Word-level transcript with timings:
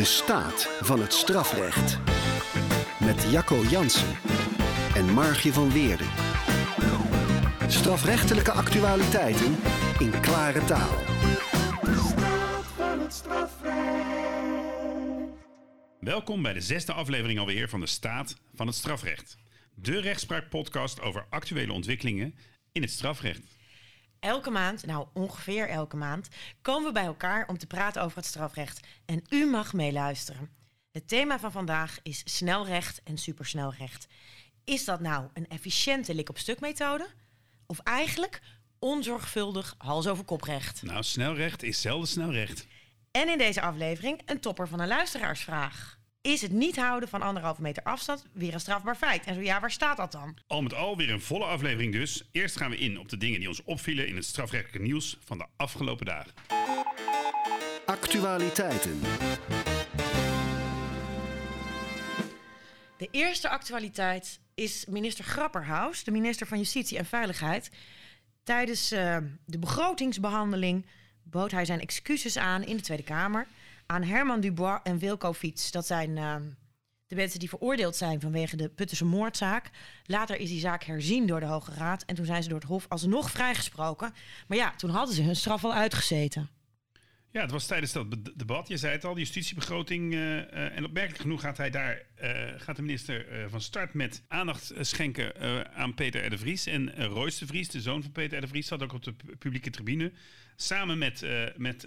De 0.00 0.06
staat 0.06 0.68
van 0.80 1.00
het 1.00 1.12
strafrecht. 1.12 1.98
Met 3.00 3.30
Jacco 3.30 3.62
Jansen 3.62 4.16
en 4.94 5.12
Margje 5.12 5.52
van 5.52 5.72
Weerden. 5.72 6.06
Strafrechtelijke 7.66 8.52
actualiteiten 8.52 9.56
in 9.98 10.20
klare 10.20 10.64
taal. 10.64 10.96
Welkom 16.00 16.42
bij 16.42 16.52
de 16.52 16.60
zesde 16.60 16.92
aflevering 16.92 17.38
alweer 17.38 17.68
van 17.68 17.80
de 17.80 17.86
Staat 17.86 18.36
van 18.54 18.66
het 18.66 18.76
Strafrecht. 18.76 19.36
De 19.74 20.00
rechtspraakpodcast 20.00 21.00
over 21.00 21.26
actuele 21.30 21.72
ontwikkelingen 21.72 22.34
in 22.72 22.82
het 22.82 22.90
strafrecht. 22.90 23.59
Elke 24.20 24.50
maand, 24.50 24.86
nou 24.86 25.06
ongeveer 25.12 25.68
elke 25.68 25.96
maand, 25.96 26.28
komen 26.62 26.86
we 26.86 26.92
bij 26.92 27.04
elkaar 27.04 27.48
om 27.48 27.58
te 27.58 27.66
praten 27.66 28.02
over 28.02 28.16
het 28.16 28.26
strafrecht. 28.26 28.80
En 29.04 29.24
u 29.28 29.46
mag 29.46 29.72
meeluisteren. 29.72 30.50
Het 30.90 31.08
thema 31.08 31.38
van 31.38 31.52
vandaag 31.52 31.98
is 32.02 32.22
snelrecht 32.24 33.02
en 33.02 33.18
supersnelrecht. 33.18 34.06
Is 34.64 34.84
dat 34.84 35.00
nou 35.00 35.28
een 35.34 35.48
efficiënte 35.48 36.14
lik-op-stuk 36.14 36.60
methode? 36.60 37.06
Of 37.66 37.78
eigenlijk 37.78 38.40
onzorgvuldig 38.78 39.74
hals 39.78 40.06
over 40.06 40.24
koprecht? 40.24 40.82
Nou, 40.82 41.02
snelrecht 41.02 41.62
is 41.62 41.80
zelden 41.80 42.08
snelrecht. 42.08 42.66
En 43.10 43.28
in 43.28 43.38
deze 43.38 43.60
aflevering 43.60 44.22
een 44.24 44.40
topper 44.40 44.68
van 44.68 44.80
een 44.80 44.88
luisteraarsvraag. 44.88 45.99
Is 46.22 46.42
het 46.42 46.52
niet 46.52 46.76
houden 46.76 47.08
van 47.08 47.22
anderhalve 47.22 47.62
meter 47.62 47.82
afstand 47.82 48.24
weer 48.32 48.54
een 48.54 48.60
strafbaar 48.60 48.96
feit? 48.96 49.24
En 49.24 49.34
zo 49.34 49.40
ja, 49.40 49.60
waar 49.60 49.70
staat 49.70 49.96
dat 49.96 50.12
dan? 50.12 50.36
Al 50.46 50.62
met 50.62 50.74
al 50.74 50.96
weer 50.96 51.10
een 51.10 51.20
volle 51.20 51.44
aflevering 51.44 51.92
dus. 51.92 52.28
Eerst 52.32 52.56
gaan 52.56 52.70
we 52.70 52.76
in 52.76 52.98
op 52.98 53.08
de 53.08 53.16
dingen 53.16 53.38
die 53.38 53.48
ons 53.48 53.64
opvielen 53.64 54.06
in 54.06 54.16
het 54.16 54.24
strafrechtelijke 54.24 54.86
nieuws 54.86 55.18
van 55.24 55.38
de 55.38 55.46
afgelopen 55.56 56.06
dagen. 56.06 56.32
Actualiteiten. 57.86 59.00
De 62.96 63.08
eerste 63.10 63.48
actualiteit 63.48 64.40
is 64.54 64.86
minister 64.86 65.24
Grapperhaus, 65.24 66.04
de 66.04 66.10
minister 66.10 66.46
van 66.46 66.58
Justitie 66.58 66.98
en 66.98 67.06
Veiligheid. 67.06 67.70
Tijdens 68.42 68.92
uh, 68.92 69.16
de 69.44 69.58
begrotingsbehandeling 69.58 70.86
bood 71.22 71.50
hij 71.50 71.64
zijn 71.64 71.80
excuses 71.80 72.36
aan 72.36 72.62
in 72.62 72.76
de 72.76 72.82
Tweede 72.82 73.02
Kamer 73.04 73.46
aan 73.90 74.02
Herman 74.02 74.40
Dubois 74.40 74.80
en 74.82 74.98
Wilco 74.98 75.32
Fiets. 75.32 75.70
Dat 75.70 75.86
zijn 75.86 76.10
uh, 76.10 76.36
de 77.06 77.14
mensen 77.14 77.38
die 77.38 77.48
veroordeeld 77.48 77.96
zijn 77.96 78.20
vanwege 78.20 78.56
de 78.56 78.68
Puttense 78.68 79.04
moordzaak. 79.04 79.70
Later 80.04 80.36
is 80.36 80.48
die 80.48 80.60
zaak 80.60 80.84
herzien 80.84 81.26
door 81.26 81.40
de 81.40 81.46
Hoge 81.46 81.72
Raad 81.74 82.04
en 82.04 82.14
toen 82.14 82.24
zijn 82.24 82.42
ze 82.42 82.48
door 82.48 82.58
het 82.58 82.68
Hof 82.68 82.86
alsnog 82.88 83.30
vrijgesproken. 83.30 84.14
Maar 84.46 84.58
ja, 84.58 84.74
toen 84.76 84.90
hadden 84.90 85.14
ze 85.14 85.22
hun 85.22 85.36
straf 85.36 85.64
al 85.64 85.74
uitgezeten. 85.74 86.48
Ja, 87.30 87.40
het 87.40 87.50
was 87.50 87.66
tijdens 87.66 87.92
dat 87.92 88.06
debat. 88.34 88.68
Je 88.68 88.76
zei 88.76 88.92
het 88.92 89.04
al, 89.04 89.14
de 89.14 89.20
justitiebegroting. 89.20 90.12
Uh, 90.12 90.36
uh, 90.36 90.76
en 90.76 90.84
opmerkelijk 90.84 91.22
genoeg 91.22 91.40
gaat 91.40 91.56
hij 91.56 91.70
daar, 91.70 92.02
uh, 92.22 92.30
gaat 92.56 92.76
de 92.76 92.82
minister 92.82 93.26
van 93.48 93.60
start 93.60 93.94
met 93.94 94.22
aandacht 94.28 94.72
schenken 94.80 95.32
aan 95.74 95.94
Peter 95.94 96.24
R. 96.24 96.30
de 96.30 96.38
Vries. 96.38 96.66
En 96.66 97.04
Royce 97.04 97.38
de 97.38 97.46
Vries, 97.46 97.68
de 97.68 97.80
zoon 97.80 98.02
van 98.02 98.12
Peter 98.12 98.38
R. 98.38 98.40
de 98.40 98.48
Vries, 98.48 98.66
zat 98.66 98.82
ook 98.82 98.92
op 98.92 99.02
de 99.02 99.14
publieke 99.38 99.70
tribune. 99.70 100.12
Samen 100.56 100.98
met, 100.98 101.26
met 101.56 101.86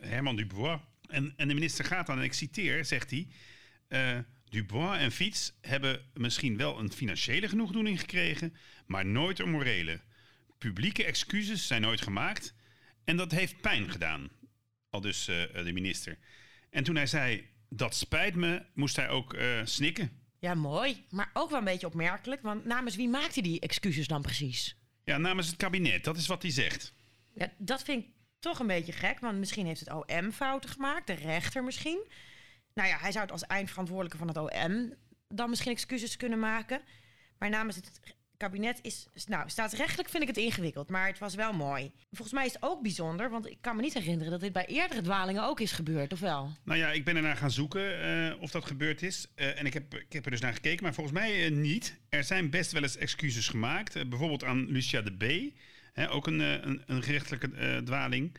Herman 0.00 0.36
Dubois. 0.36 0.80
En, 1.08 1.32
en 1.36 1.48
de 1.48 1.54
minister 1.54 1.84
gaat 1.84 2.06
dan, 2.06 2.18
en 2.18 2.24
ik 2.24 2.32
citeer, 2.32 2.84
zegt 2.84 3.10
hij. 3.10 3.26
Dubois 4.48 4.98
en 4.98 5.12
Fiets 5.12 5.52
hebben 5.60 6.00
misschien 6.14 6.56
wel 6.56 6.78
een 6.78 6.92
financiële 6.92 7.48
genoegdoening 7.48 8.00
gekregen, 8.00 8.54
maar 8.86 9.06
nooit 9.06 9.38
een 9.38 9.50
morele. 9.50 10.00
Publieke 10.58 11.04
excuses 11.04 11.66
zijn 11.66 11.82
nooit 11.82 12.00
gemaakt 12.00 12.54
en 13.04 13.16
dat 13.16 13.32
heeft 13.32 13.60
pijn 13.60 13.90
gedaan. 13.90 14.28
Al 14.90 15.00
dus 15.00 15.28
uh, 15.28 15.64
de 15.64 15.72
minister. 15.72 16.18
En 16.70 16.84
toen 16.84 16.96
hij 16.96 17.06
zei, 17.06 17.48
dat 17.68 17.94
spijt 17.94 18.34
me, 18.34 18.62
moest 18.74 18.96
hij 18.96 19.08
ook 19.08 19.34
uh, 19.34 19.60
snikken. 19.64 20.10
Ja, 20.38 20.54
mooi. 20.54 21.04
Maar 21.10 21.30
ook 21.32 21.50
wel 21.50 21.58
een 21.58 21.64
beetje 21.64 21.86
opmerkelijk. 21.86 22.42
Want 22.42 22.64
namens 22.64 22.96
wie 22.96 23.08
maakt 23.08 23.34
hij 23.34 23.42
die 23.42 23.60
excuses 23.60 24.06
dan 24.06 24.22
precies? 24.22 24.76
Ja, 25.04 25.18
namens 25.18 25.46
het 25.46 25.56
kabinet. 25.56 26.04
Dat 26.04 26.16
is 26.16 26.26
wat 26.26 26.42
hij 26.42 26.50
zegt. 26.50 26.92
Ja, 27.34 27.52
dat 27.58 27.82
vind 27.82 28.04
ik 28.04 28.10
toch 28.38 28.58
een 28.58 28.66
beetje 28.66 28.92
gek. 28.92 29.20
Want 29.20 29.38
misschien 29.38 29.66
heeft 29.66 29.80
het 29.80 29.92
OM 29.92 30.32
fouten 30.32 30.70
gemaakt. 30.70 31.06
De 31.06 31.12
rechter 31.12 31.64
misschien. 31.64 32.06
Nou 32.74 32.88
ja, 32.88 32.98
hij 32.98 33.12
zou 33.12 33.24
het 33.24 33.32
als 33.32 33.46
eindverantwoordelijke 33.46 34.18
van 34.18 34.28
het 34.28 34.36
OM 34.36 34.94
dan 35.28 35.50
misschien 35.50 35.72
excuses 35.72 36.16
kunnen 36.16 36.38
maken. 36.38 36.80
Maar 37.38 37.50
namens 37.50 37.76
het 37.76 38.00
kabinet 38.38 38.78
is, 38.82 39.06
nou, 39.26 39.48
staatsrechtelijk 39.50 40.08
vind 40.08 40.22
ik 40.22 40.28
het 40.28 40.36
ingewikkeld, 40.36 40.88
maar 40.88 41.06
het 41.06 41.18
was 41.18 41.34
wel 41.34 41.52
mooi. 41.52 41.92
Volgens 42.10 42.32
mij 42.32 42.46
is 42.46 42.52
het 42.52 42.62
ook 42.62 42.82
bijzonder, 42.82 43.30
want 43.30 43.46
ik 43.46 43.58
kan 43.60 43.76
me 43.76 43.82
niet 43.82 43.94
herinneren 43.94 44.30
dat 44.30 44.40
dit 44.40 44.52
bij 44.52 44.66
eerdere 44.66 45.00
dwalingen 45.00 45.44
ook 45.44 45.60
is 45.60 45.72
gebeurd, 45.72 46.12
of 46.12 46.20
wel? 46.20 46.50
Nou 46.64 46.78
ja, 46.78 46.92
ik 46.92 47.04
ben 47.04 47.16
ernaar 47.16 47.36
gaan 47.36 47.50
zoeken 47.50 48.06
uh, 48.06 48.42
of 48.42 48.50
dat 48.50 48.64
gebeurd 48.64 49.02
is. 49.02 49.26
Uh, 49.36 49.58
en 49.58 49.66
ik 49.66 49.74
heb, 49.74 49.94
ik 49.94 50.12
heb 50.12 50.24
er 50.24 50.30
dus 50.30 50.40
naar 50.40 50.52
gekeken, 50.52 50.82
maar 50.82 50.94
volgens 50.94 51.18
mij 51.18 51.44
uh, 51.44 51.56
niet. 51.56 51.98
Er 52.08 52.24
zijn 52.24 52.50
best 52.50 52.72
wel 52.72 52.82
eens 52.82 52.96
excuses 52.96 53.48
gemaakt, 53.48 54.08
bijvoorbeeld 54.08 54.44
aan 54.44 54.66
Lucia 54.66 55.00
de 55.00 55.16
B., 55.16 55.54
hè, 55.98 56.10
ook 56.10 56.26
een, 56.26 56.40
een, 56.40 56.82
een 56.86 57.02
gerechtelijke 57.02 57.80
dwaling. 57.84 58.36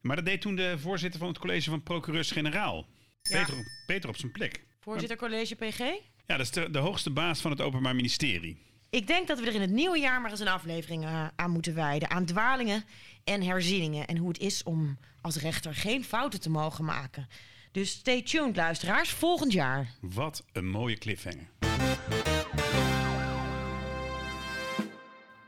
Maar 0.00 0.16
dat 0.16 0.24
deed 0.24 0.40
toen 0.40 0.56
de 0.56 0.78
voorzitter 0.78 1.20
van 1.20 1.28
het 1.28 1.38
college 1.38 1.70
van 1.70 1.82
procureurs-generaal. 1.82 2.86
Ja. 3.22 3.38
Peter, 3.38 3.64
Peter 3.86 4.08
op 4.08 4.16
zijn 4.16 4.32
plek. 4.32 4.64
Voorzitter 4.80 5.16
college 5.16 5.54
PG? 5.54 5.78
Ja, 6.26 6.36
dat 6.36 6.40
is 6.40 6.50
de, 6.50 6.70
de 6.70 6.78
hoogste 6.78 7.10
baas 7.10 7.40
van 7.40 7.50
het 7.50 7.60
Openbaar 7.60 7.94
Ministerie. 7.94 8.58
Ik 8.90 9.06
denk 9.06 9.28
dat 9.28 9.40
we 9.40 9.46
er 9.46 9.54
in 9.54 9.60
het 9.60 9.70
nieuwe 9.70 9.98
jaar 9.98 10.20
maar 10.20 10.30
eens 10.30 10.40
een 10.40 10.48
aflevering 10.48 11.04
uh, 11.04 11.26
aan 11.36 11.50
moeten 11.50 11.74
wijden. 11.74 12.10
Aan 12.10 12.24
dwalingen 12.24 12.84
en 13.24 13.42
herzieningen. 13.42 14.06
En 14.06 14.16
hoe 14.16 14.28
het 14.28 14.38
is 14.38 14.62
om 14.62 14.98
als 15.20 15.36
rechter 15.36 15.74
geen 15.74 16.04
fouten 16.04 16.40
te 16.40 16.50
mogen 16.50 16.84
maken. 16.84 17.28
Dus 17.72 17.90
stay 17.90 18.22
tuned, 18.22 18.56
luisteraars. 18.56 19.10
Volgend 19.10 19.52
jaar. 19.52 19.90
Wat 20.00 20.44
een 20.52 20.68
mooie 20.68 20.98
cliffhanger. 20.98 21.48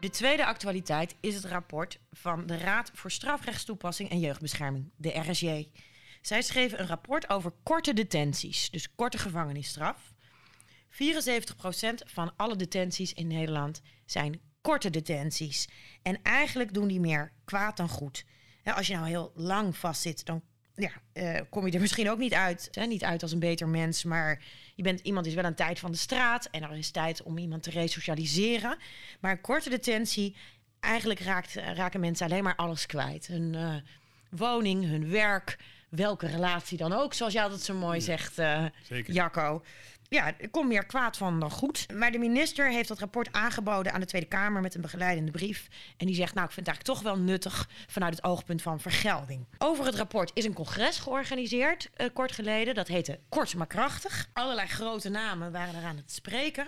De 0.00 0.10
tweede 0.10 0.46
actualiteit 0.46 1.16
is 1.20 1.34
het 1.34 1.44
rapport 1.44 2.00
van 2.12 2.46
de 2.46 2.56
Raad 2.56 2.90
voor 2.94 3.10
Strafrechtstoepassing 3.10 4.10
en 4.10 4.20
Jeugdbescherming, 4.20 4.90
de 4.96 5.18
RSJ. 5.18 5.68
Zij 6.20 6.42
schreven 6.42 6.80
een 6.80 6.86
rapport 6.86 7.28
over 7.28 7.52
korte 7.62 7.92
detenties, 7.92 8.70
dus 8.70 8.94
korte 8.94 9.18
gevangenisstraf. 9.18 10.14
74% 10.90 10.96
van 12.04 12.32
alle 12.36 12.56
detenties 12.56 13.12
in 13.12 13.26
Nederland 13.26 13.82
zijn 14.06 14.40
korte 14.60 14.90
detenties. 14.90 15.68
En 16.02 16.22
eigenlijk 16.22 16.74
doen 16.74 16.88
die 16.88 17.00
meer 17.00 17.32
kwaad 17.44 17.76
dan 17.76 17.88
goed. 17.88 18.24
als 18.64 18.86
je 18.86 18.94
nou 18.94 19.06
heel 19.06 19.32
lang 19.34 19.76
vastzit, 19.76 20.24
dan 20.24 20.42
ja, 20.76 20.90
uh, 21.14 21.40
kom 21.50 21.66
je 21.66 21.72
er 21.72 21.80
misschien 21.80 22.10
ook 22.10 22.18
niet 22.18 22.34
uit. 22.34 22.68
Hè? 22.70 22.86
Niet 22.86 23.04
uit 23.04 23.22
als 23.22 23.32
een 23.32 23.38
beter 23.38 23.68
mens, 23.68 24.04
maar 24.04 24.42
je 24.74 24.82
bent 24.82 25.00
iemand 25.00 25.26
is 25.26 25.34
wel 25.34 25.44
een 25.44 25.54
tijd 25.54 25.78
van 25.78 25.90
de 25.90 25.96
straat 25.96 26.48
en 26.50 26.62
er 26.62 26.76
is 26.76 26.90
tijd 26.90 27.22
om 27.22 27.38
iemand 27.38 27.62
te 27.62 27.70
resocialiseren. 27.70 28.78
Maar 29.20 29.30
een 29.30 29.40
korte 29.40 29.70
detentie, 29.70 30.36
eigenlijk 30.80 31.20
raakt, 31.20 31.54
raken 31.54 32.00
mensen 32.00 32.26
alleen 32.26 32.44
maar 32.44 32.56
alles 32.56 32.86
kwijt. 32.86 33.26
Hun 33.26 33.52
uh, 33.52 33.74
woning, 34.30 34.84
hun 34.84 35.10
werk, 35.10 35.58
welke 35.88 36.26
relatie 36.26 36.78
dan 36.78 36.92
ook, 36.92 37.14
zoals 37.14 37.32
jij 37.32 37.42
altijd 37.42 37.62
zo 37.62 37.74
mooi 37.74 38.00
zegt, 38.00 38.38
uh, 38.38 38.64
Jacco 39.06 39.62
ja, 40.08 40.34
er 40.38 40.48
komt 40.50 40.68
meer 40.68 40.86
kwaad 40.86 41.16
van 41.16 41.40
dan 41.40 41.50
goed. 41.50 41.86
Maar 41.94 42.10
de 42.10 42.18
minister 42.18 42.70
heeft 42.70 42.88
dat 42.88 42.98
rapport 42.98 43.32
aangeboden 43.32 43.92
aan 43.92 44.00
de 44.00 44.06
Tweede 44.06 44.28
Kamer 44.28 44.62
met 44.62 44.74
een 44.74 44.80
begeleidende 44.80 45.30
brief. 45.30 45.68
En 45.96 46.06
die 46.06 46.14
zegt, 46.14 46.34
nou, 46.34 46.46
ik 46.46 46.52
vind 46.52 46.66
het 46.66 46.76
eigenlijk 46.76 47.04
toch 47.04 47.12
wel 47.12 47.24
nuttig 47.24 47.68
vanuit 47.86 48.14
het 48.16 48.24
oogpunt 48.24 48.62
van 48.62 48.80
vergelding. 48.80 49.46
Over 49.58 49.84
het 49.84 49.94
rapport 49.94 50.30
is 50.34 50.44
een 50.44 50.52
congres 50.52 50.98
georganiseerd, 50.98 51.90
uh, 51.96 52.06
kort 52.12 52.32
geleden. 52.32 52.74
Dat 52.74 52.88
heette 52.88 53.20
Kort 53.28 53.54
maar 53.54 53.66
Krachtig. 53.66 54.28
Allerlei 54.32 54.68
grote 54.68 55.08
namen 55.08 55.52
waren 55.52 55.74
er 55.74 55.84
aan 55.84 55.96
het 55.96 56.12
spreken. 56.12 56.66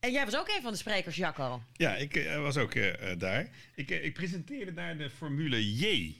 En 0.00 0.12
jij 0.12 0.24
was 0.24 0.36
ook 0.36 0.48
een 0.48 0.62
van 0.62 0.72
de 0.72 0.78
sprekers, 0.78 1.16
Jacco. 1.16 1.62
Ja, 1.72 1.96
ik 1.96 2.16
uh, 2.16 2.40
was 2.40 2.56
ook 2.56 2.74
uh, 2.74 2.92
daar. 3.18 3.48
Ik, 3.74 3.90
ik 3.90 4.14
presenteerde 4.14 4.72
daar 4.72 4.96
de 4.96 5.10
Formule 5.10 5.74
J. 5.74 6.14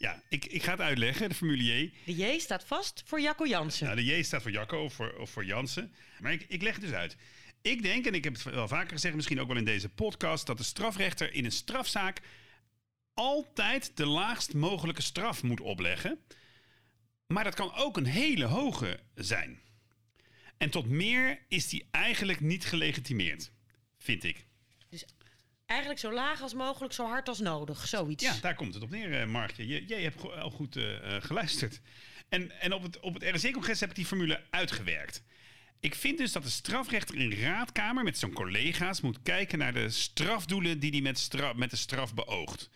Ja, 0.00 0.22
ik, 0.28 0.44
ik 0.44 0.62
ga 0.62 0.70
het 0.70 0.80
uitleggen, 0.80 1.28
de 1.28 1.34
Formule 1.34 1.64
J. 1.64 1.92
De 2.04 2.16
J 2.16 2.38
staat 2.38 2.64
vast 2.64 3.02
voor 3.06 3.20
Jacco 3.20 3.46
Jansen. 3.46 3.84
Nou, 3.84 3.96
de 3.96 4.04
J 4.04 4.22
staat 4.22 4.42
voor 4.42 4.50
Jacco 4.50 4.84
of 4.84 4.94
voor, 4.94 5.12
of 5.12 5.30
voor 5.30 5.44
Jansen. 5.44 5.94
Maar 6.20 6.32
ik, 6.32 6.44
ik 6.48 6.62
leg 6.62 6.72
het 6.72 6.82
dus 6.82 6.92
uit. 6.92 7.16
Ik 7.62 7.82
denk, 7.82 8.06
en 8.06 8.14
ik 8.14 8.24
heb 8.24 8.32
het 8.32 8.42
wel 8.42 8.68
vaker 8.68 8.90
gezegd, 8.90 9.14
misschien 9.14 9.40
ook 9.40 9.48
wel 9.48 9.56
in 9.56 9.64
deze 9.64 9.88
podcast, 9.88 10.46
dat 10.46 10.58
de 10.58 10.64
strafrechter 10.64 11.32
in 11.32 11.44
een 11.44 11.52
strafzaak 11.52 12.20
altijd 13.14 13.96
de 13.96 14.06
laagst 14.06 14.54
mogelijke 14.54 15.02
straf 15.02 15.42
moet 15.42 15.60
opleggen. 15.60 16.18
Maar 17.26 17.44
dat 17.44 17.54
kan 17.54 17.74
ook 17.74 17.96
een 17.96 18.06
hele 18.06 18.44
hoge 18.44 19.00
zijn. 19.14 19.60
En 20.56 20.70
tot 20.70 20.88
meer 20.88 21.44
is 21.48 21.68
die 21.68 21.88
eigenlijk 21.90 22.40
niet 22.40 22.64
gelegitimeerd, 22.64 23.52
vind 23.98 24.24
ik. 24.24 24.46
Eigenlijk 25.70 26.00
zo 26.00 26.12
laag 26.12 26.42
als 26.42 26.54
mogelijk, 26.54 26.92
zo 26.92 27.06
hard 27.06 27.28
als 27.28 27.40
nodig, 27.40 27.88
zoiets. 27.88 28.24
Ja, 28.24 28.34
daar 28.40 28.54
komt 28.54 28.74
het 28.74 28.82
op 28.82 28.90
neer, 28.90 29.20
uh, 29.20 29.26
Markje. 29.26 29.84
Jij 29.86 30.02
hebt 30.02 30.32
al 30.32 30.50
goed 30.50 30.76
uh, 30.76 30.84
geluisterd. 31.20 31.80
En, 32.28 32.60
en 32.60 32.72
op 32.72 32.82
het, 32.82 33.00
op 33.00 33.14
het 33.14 33.22
RSC-congres 33.34 33.80
heb 33.80 33.88
ik 33.88 33.94
die 33.94 34.06
formule 34.06 34.42
uitgewerkt. 34.50 35.22
Ik 35.80 35.94
vind 35.94 36.18
dus 36.18 36.32
dat 36.32 36.42
de 36.42 36.50
strafrechter 36.50 37.16
in 37.16 37.32
raadkamer 37.32 38.04
met 38.04 38.18
zijn 38.18 38.32
collega's 38.32 39.00
moet 39.00 39.22
kijken 39.22 39.58
naar 39.58 39.72
de 39.72 39.90
strafdoelen 39.90 40.78
die 40.78 40.90
hij 40.90 41.00
met, 41.00 41.70
de 41.70 41.76
straf 41.76 42.14
beoogt. 42.14 42.70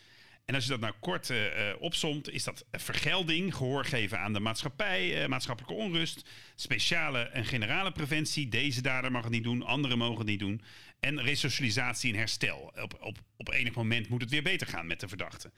En 0.44 0.55
als 0.55 0.64
je 0.64 0.70
dat 0.70 0.81
nou 0.81 0.94
kort 1.00 1.32
opsomt, 1.79 2.31
is 2.31 2.44
dat 2.44 2.64
vergelding, 2.73 3.55
gehoor 3.55 3.85
geven 3.85 4.19
aan 4.19 4.32
de 4.32 4.41
maatschappij, 4.41 5.29
maatschappelijke 5.29 5.76
onrust, 5.76 6.29
speciale 6.55 7.19
en 7.19 7.44
generale 7.44 7.93
preventie. 7.93 8.49
Deze 8.49 8.82
dader 8.82 9.11
mag 9.11 9.23
het 9.23 9.32
niet 9.32 9.44
doen, 9.44 9.62
anderen 9.62 9.99
mogen 9.99 10.19
het 10.19 10.26
niet 10.26 10.38
doen. 10.38 10.62
En 11.05 11.23
resocialisatie 11.23 12.12
en 12.12 12.19
herstel. 12.19 12.73
Op, 12.75 12.97
op, 13.01 13.19
op 13.37 13.53
enig 13.53 13.75
moment 13.75 14.09
moet 14.09 14.21
het 14.21 14.31
weer 14.31 14.43
beter 14.43 14.67
gaan 14.67 14.87
met 14.87 15.01
de 15.01 15.09
verdachte. 15.09 15.53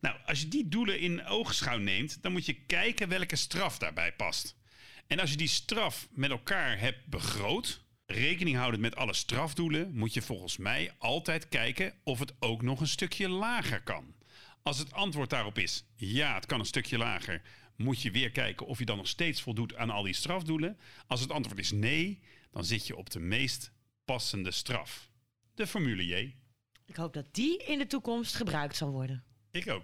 Nou, 0.00 0.16
als 0.26 0.40
je 0.40 0.48
die 0.48 0.68
doelen 0.68 1.00
in 1.00 1.26
oogschouw 1.26 1.78
neemt, 1.78 2.22
dan 2.22 2.32
moet 2.32 2.46
je 2.46 2.54
kijken 2.54 3.08
welke 3.08 3.36
straf 3.36 3.78
daarbij 3.78 4.12
past. 4.12 4.56
En 5.06 5.20
als 5.20 5.30
je 5.30 5.36
die 5.36 5.48
straf 5.48 6.08
met 6.10 6.30
elkaar 6.30 6.78
hebt 6.78 7.06
begroot, 7.06 7.84
rekening 8.06 8.56
houdend 8.56 8.82
met 8.82 8.96
alle 8.96 9.14
strafdoelen, 9.14 9.94
moet 9.94 10.14
je 10.14 10.22
volgens 10.22 10.56
mij 10.56 10.92
altijd 10.98 11.48
kijken 11.48 11.94
of 12.04 12.18
het 12.18 12.34
ook 12.38 12.62
nog 12.62 12.80
een 12.80 12.88
stukje 12.88 13.28
lager 13.28 13.82
kan. 13.82 14.14
Als 14.62 14.78
het 14.78 14.92
antwoord 14.92 15.30
daarop 15.30 15.58
is 15.58 15.84
ja, 15.94 16.34
het 16.34 16.46
kan 16.46 16.60
een 16.60 16.66
stukje 16.66 16.98
lager, 16.98 17.42
moet 17.76 18.02
je 18.02 18.10
weer 18.10 18.30
kijken 18.30 18.66
of 18.66 18.78
je 18.78 18.84
dan 18.84 18.96
nog 18.96 19.08
steeds 19.08 19.42
voldoet 19.42 19.76
aan 19.76 19.90
al 19.90 20.02
die 20.02 20.14
strafdoelen. 20.14 20.78
Als 21.06 21.20
het 21.20 21.30
antwoord 21.30 21.58
is 21.58 21.72
nee, 21.72 22.20
dan 22.52 22.64
zit 22.64 22.86
je 22.86 22.96
op 22.96 23.10
de 23.10 23.20
meest 23.20 23.74
passende 24.06 24.50
straf. 24.50 25.10
De 25.54 25.66
formule 25.66 26.06
J. 26.06 26.34
Ik 26.84 26.96
hoop 26.96 27.12
dat 27.12 27.26
die 27.30 27.64
in 27.64 27.78
de 27.78 27.86
toekomst 27.86 28.34
gebruikt 28.34 28.76
zal 28.76 28.90
worden. 28.90 29.24
Ik 29.50 29.68
ook. 29.68 29.82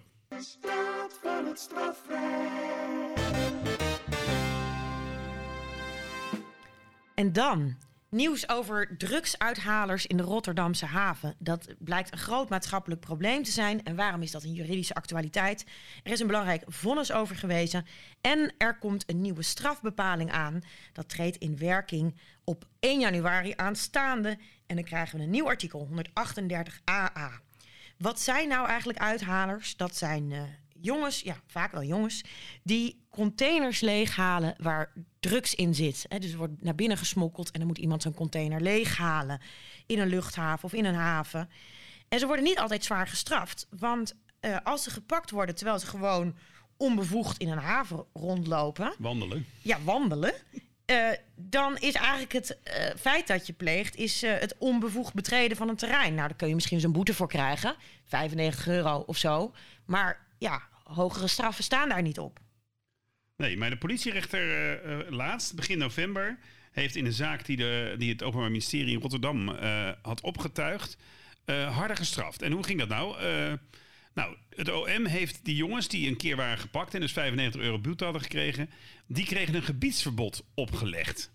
van 1.23 1.47
het 1.47 1.71
En 7.15 7.33
dan 7.33 7.77
Nieuws 8.13 8.49
over 8.49 8.97
drugsuithalers 8.97 10.07
in 10.07 10.17
de 10.17 10.23
Rotterdamse 10.23 10.87
haven. 10.87 11.35
Dat 11.39 11.75
blijkt 11.79 12.13
een 12.13 12.19
groot 12.19 12.49
maatschappelijk 12.49 13.01
probleem 13.01 13.43
te 13.43 13.51
zijn. 13.51 13.85
En 13.85 13.97
waarom 13.97 14.23
is 14.23 14.31
dat 14.31 14.43
een 14.43 14.53
juridische 14.53 14.95
actualiteit? 14.95 15.65
Er 16.03 16.13
is 16.13 16.21
een 16.21 16.27
belangrijk 16.27 16.63
vonnis 16.67 17.13
over 17.13 17.37
gewezen. 17.37 17.87
En 18.21 18.55
er 18.59 18.79
komt 18.79 19.11
een 19.11 19.21
nieuwe 19.21 19.43
strafbepaling 19.43 20.33
aan. 20.33 20.63
Dat 20.93 21.09
treedt 21.09 21.37
in 21.37 21.59
werking 21.59 22.19
op 22.45 22.65
1 22.81 23.01
januari 23.01 23.53
aanstaande. 23.57 24.39
En 24.67 24.77
dan 24.77 24.85
krijgen 24.85 25.19
we 25.19 25.25
een 25.25 25.31
nieuw 25.31 25.49
artikel, 25.49 25.79
138 25.79 26.81
AA. 26.85 27.41
Wat 27.99 28.21
zijn 28.21 28.49
nou 28.49 28.69
eigenlijk 28.69 28.99
uithalers? 28.99 29.77
Dat 29.77 29.97
zijn 29.97 30.31
uh, 30.31 30.43
jongens, 30.83 31.21
ja, 31.21 31.37
vaak 31.47 31.73
wel 31.73 31.83
jongens, 31.83 32.23
die 32.63 33.05
containers 33.11 33.81
leeghalen 33.81 34.55
waar 34.59 34.93
drugs 35.21 35.55
in 35.55 35.75
zit. 35.75 36.05
Hè, 36.09 36.19
dus 36.19 36.33
er 36.33 36.39
wordt 36.39 36.63
naar 36.63 36.75
binnen 36.75 36.99
gesmokkeld 36.99 37.51
en 37.51 37.59
dan 37.59 37.69
moet 37.69 37.79
iemand 37.79 38.03
zijn 38.03 38.15
container 38.15 38.61
leeghalen 38.61 39.41
in 39.87 39.99
een 39.99 40.09
luchthaven 40.09 40.65
of 40.65 40.73
in 40.73 40.85
een 40.85 40.95
haven. 40.95 41.51
En 42.09 42.19
ze 42.19 42.27
worden 42.27 42.45
niet 42.45 42.59
altijd 42.59 42.85
zwaar 42.85 43.09
gestraft, 43.09 43.67
want 43.79 44.15
uh, 44.41 44.57
als 44.65 44.83
ze 44.83 44.91
gepakt 44.91 45.31
worden 45.31 45.55
terwijl 45.55 45.79
ze 45.79 45.87
gewoon 45.87 46.35
onbevoegd 46.77 47.39
in 47.39 47.49
een 47.49 47.59
haven 47.59 48.05
rondlopen. 48.13 48.95
Wandelen. 48.99 49.47
Ja, 49.63 49.79
wandelen. 49.85 50.33
Uh, 50.87 51.11
dan 51.37 51.77
is 51.77 51.95
eigenlijk 51.95 52.33
het 52.33 52.59
uh, 52.65 52.75
feit 53.01 53.27
dat 53.27 53.47
je 53.47 53.53
pleegt, 53.53 53.97
is 53.97 54.23
uh, 54.23 54.39
het 54.39 54.55
onbevoegd 54.59 55.15
betreden 55.15 55.57
van 55.57 55.69
een 55.69 55.77
terrein. 55.77 56.15
Nou, 56.15 56.29
daar 56.29 56.37
kun 56.37 56.49
je 56.49 56.55
misschien 56.55 56.81
zo'n 56.81 56.93
boete 56.93 57.15
voor 57.15 57.29
krijgen, 57.29 57.75
95 58.05 58.69
euro 58.69 59.03
of 59.07 59.17
zo. 59.17 59.53
Maar 59.85 60.27
ja, 60.39 60.63
hogere 60.95 61.27
straffen 61.27 61.65
staan 61.65 61.89
daar 61.89 62.03
niet 62.03 62.19
op. 62.19 62.39
Nee, 63.37 63.57
maar 63.57 63.71
de 63.71 63.77
politierechter 63.77 64.85
uh, 64.85 65.11
laatst, 65.11 65.55
begin 65.55 65.79
november, 65.79 66.39
heeft 66.73 66.97
in 66.97 67.07
een 67.07 67.13
zaak 67.13 67.45
die, 67.45 67.57
de, 67.57 67.95
die 67.99 68.11
het 68.11 68.23
Openbaar 68.23 68.51
Ministerie 68.51 68.95
in 68.95 69.01
Rotterdam 69.01 69.49
uh, 69.49 69.91
had 70.03 70.21
opgetuigd, 70.21 70.97
harder 71.45 71.97
gestraft. 71.97 72.43
En 72.43 72.53
hoe 72.53 72.65
ging 72.65 72.79
dat 72.79 72.89
nou? 72.89 73.17
nou, 74.15 74.37
het 74.49 74.71
OM 74.71 75.07
heeft 75.07 75.45
die 75.45 75.57
jongens 75.57 75.89
die 75.89 76.09
een 76.09 76.17
keer 76.17 76.37
waren 76.37 76.59
gepakt 76.59 76.95
en 76.95 77.01
dus 77.01 77.13
95 77.13 77.61
euro 77.61 77.79
boete 77.79 78.05
hadden 78.05 78.23
gekregen, 78.23 78.71
die 79.07 79.25
kregen 79.25 79.55
een 79.55 79.63
gebiedsverbod 79.63 80.45
opgelegd. 80.55 81.33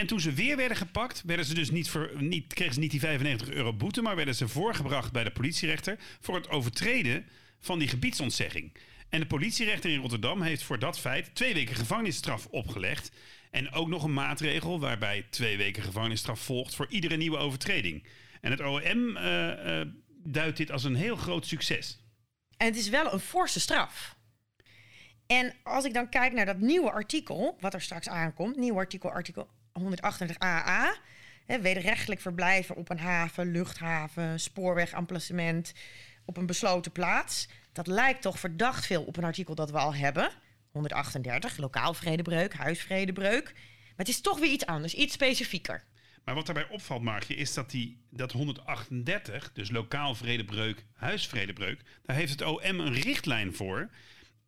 En 0.00 0.06
toen 0.06 0.20
ze 0.20 0.32
weer 0.32 0.56
werden 0.56 0.76
gepakt, 0.76 1.22
werden 1.26 1.44
ze 1.44 1.54
dus 1.54 1.70
niet 1.70 1.90
voor, 1.90 2.10
niet, 2.18 2.54
kregen 2.54 2.74
ze 2.74 2.80
niet 2.80 2.90
die 2.90 3.00
95 3.00 3.50
euro 3.50 3.72
boete, 3.72 4.02
maar 4.02 4.16
werden 4.16 4.34
ze 4.34 4.48
voorgebracht 4.48 5.12
bij 5.12 5.24
de 5.24 5.30
politierechter 5.30 5.98
voor 6.20 6.34
het 6.34 6.48
overtreden 6.48 7.26
van 7.66 7.78
die 7.78 7.88
gebiedsontzegging. 7.88 8.72
En 9.08 9.20
de 9.20 9.26
politierechter 9.26 9.90
in 9.90 10.00
Rotterdam 10.00 10.42
heeft 10.42 10.62
voor 10.62 10.78
dat 10.78 10.98
feit 10.98 11.34
twee 11.34 11.54
weken 11.54 11.74
gevangenisstraf 11.74 12.46
opgelegd. 12.46 13.10
En 13.50 13.72
ook 13.72 13.88
nog 13.88 14.02
een 14.02 14.12
maatregel 14.12 14.80
waarbij 14.80 15.26
twee 15.30 15.56
weken 15.56 15.82
gevangenisstraf 15.82 16.40
volgt 16.40 16.74
voor 16.74 16.86
iedere 16.88 17.16
nieuwe 17.16 17.36
overtreding. 17.36 18.06
En 18.40 18.50
het 18.50 18.60
OM 18.60 19.16
uh, 19.16 19.48
uh, 19.66 19.80
duidt 20.08 20.56
dit 20.56 20.70
als 20.70 20.84
een 20.84 20.94
heel 20.94 21.16
groot 21.16 21.46
succes. 21.46 21.98
En 22.56 22.66
het 22.66 22.76
is 22.76 22.88
wel 22.88 23.12
een 23.12 23.20
forse 23.20 23.60
straf. 23.60 24.16
En 25.26 25.54
als 25.62 25.84
ik 25.84 25.94
dan 25.94 26.08
kijk 26.08 26.32
naar 26.32 26.46
dat 26.46 26.58
nieuwe 26.58 26.90
artikel, 26.90 27.56
wat 27.60 27.74
er 27.74 27.82
straks 27.82 28.08
aankomt, 28.08 28.56
nieuw 28.56 28.76
artikel, 28.76 29.10
artikel 29.10 29.48
138 29.72 30.38
AA. 30.38 30.96
Wederrechtelijk 31.46 32.20
verblijven 32.20 32.76
op 32.76 32.90
een 32.90 32.98
haven, 32.98 33.50
luchthaven, 33.50 34.40
spoorweg, 34.40 34.92
emplacement, 34.92 35.72
op 36.26 36.36
een 36.36 36.46
besloten 36.46 36.92
plaats. 36.92 37.48
Dat 37.72 37.86
lijkt 37.86 38.22
toch 38.22 38.38
verdacht 38.38 38.86
veel 38.86 39.02
op 39.02 39.16
een 39.16 39.24
artikel 39.24 39.54
dat 39.54 39.70
we 39.70 39.78
al 39.78 39.94
hebben. 39.94 40.30
138, 40.70 41.56
lokaal 41.56 41.94
vredebreuk, 41.94 42.54
huisvredebreuk. 42.54 43.44
Maar 43.54 44.06
het 44.06 44.08
is 44.08 44.20
toch 44.20 44.38
weer 44.38 44.50
iets 44.50 44.66
anders, 44.66 44.94
iets 44.94 45.12
specifieker. 45.12 45.84
Maar 46.24 46.34
wat 46.34 46.46
daarbij 46.46 46.68
opvalt, 46.68 47.02
Margje, 47.02 47.34
is 47.34 47.54
dat 47.54 47.70
die, 47.70 48.00
dat 48.10 48.32
138, 48.32 49.52
dus 49.52 49.70
lokaal 49.70 50.14
vredebreuk, 50.14 50.84
huisvredebreuk, 50.94 51.80
daar 52.02 52.16
heeft 52.16 52.30
het 52.30 52.42
OM 52.42 52.80
een 52.80 52.92
richtlijn 52.92 53.54
voor. 53.54 53.90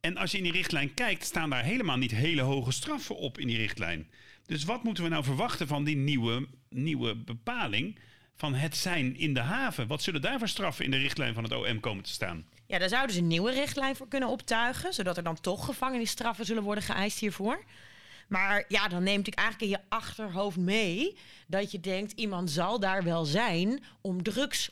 En 0.00 0.16
als 0.16 0.30
je 0.30 0.36
in 0.36 0.42
die 0.42 0.52
richtlijn 0.52 0.94
kijkt, 0.94 1.24
staan 1.24 1.50
daar 1.50 1.64
helemaal 1.64 1.96
niet 1.96 2.10
hele 2.10 2.42
hoge 2.42 2.72
straffen 2.72 3.16
op 3.16 3.38
in 3.38 3.46
die 3.46 3.56
richtlijn. 3.56 4.10
Dus 4.46 4.64
wat 4.64 4.84
moeten 4.84 5.04
we 5.04 5.10
nou 5.10 5.24
verwachten 5.24 5.66
van 5.66 5.84
die 5.84 5.96
nieuwe, 5.96 6.48
nieuwe 6.68 7.16
bepaling? 7.16 7.98
Van 8.38 8.54
het 8.54 8.76
zijn 8.76 9.16
in 9.16 9.34
de 9.34 9.40
haven. 9.40 9.86
Wat 9.86 10.02
zullen 10.02 10.20
daar 10.20 10.38
voor 10.38 10.48
straffen 10.48 10.84
in 10.84 10.90
de 10.90 10.96
richtlijn 10.96 11.34
van 11.34 11.42
het 11.42 11.52
OM 11.52 11.80
komen 11.80 12.04
te 12.04 12.10
staan? 12.10 12.46
Ja, 12.66 12.78
daar 12.78 12.88
zouden 12.88 13.14
ze 13.14 13.20
een 13.20 13.26
nieuwe 13.26 13.52
richtlijn 13.52 13.96
voor 13.96 14.08
kunnen 14.08 14.28
optuigen, 14.28 14.94
zodat 14.94 15.16
er 15.16 15.22
dan 15.22 15.40
toch 15.40 15.64
gevangenisstraffen 15.64 16.44
zullen 16.44 16.62
worden 16.62 16.84
geëist 16.84 17.18
hiervoor. 17.18 17.64
Maar 18.28 18.64
ja, 18.68 18.88
dan 18.88 19.02
neemt 19.02 19.26
ik 19.26 19.34
eigenlijk 19.34 19.72
in 19.72 19.78
je 19.78 19.96
achterhoofd 19.96 20.56
mee 20.56 21.18
dat 21.46 21.70
je 21.70 21.80
denkt: 21.80 22.12
iemand 22.12 22.50
zal 22.50 22.80
daar 22.80 23.02
wel 23.02 23.24
zijn 23.24 23.82
om 24.00 24.22
drugs, 24.22 24.70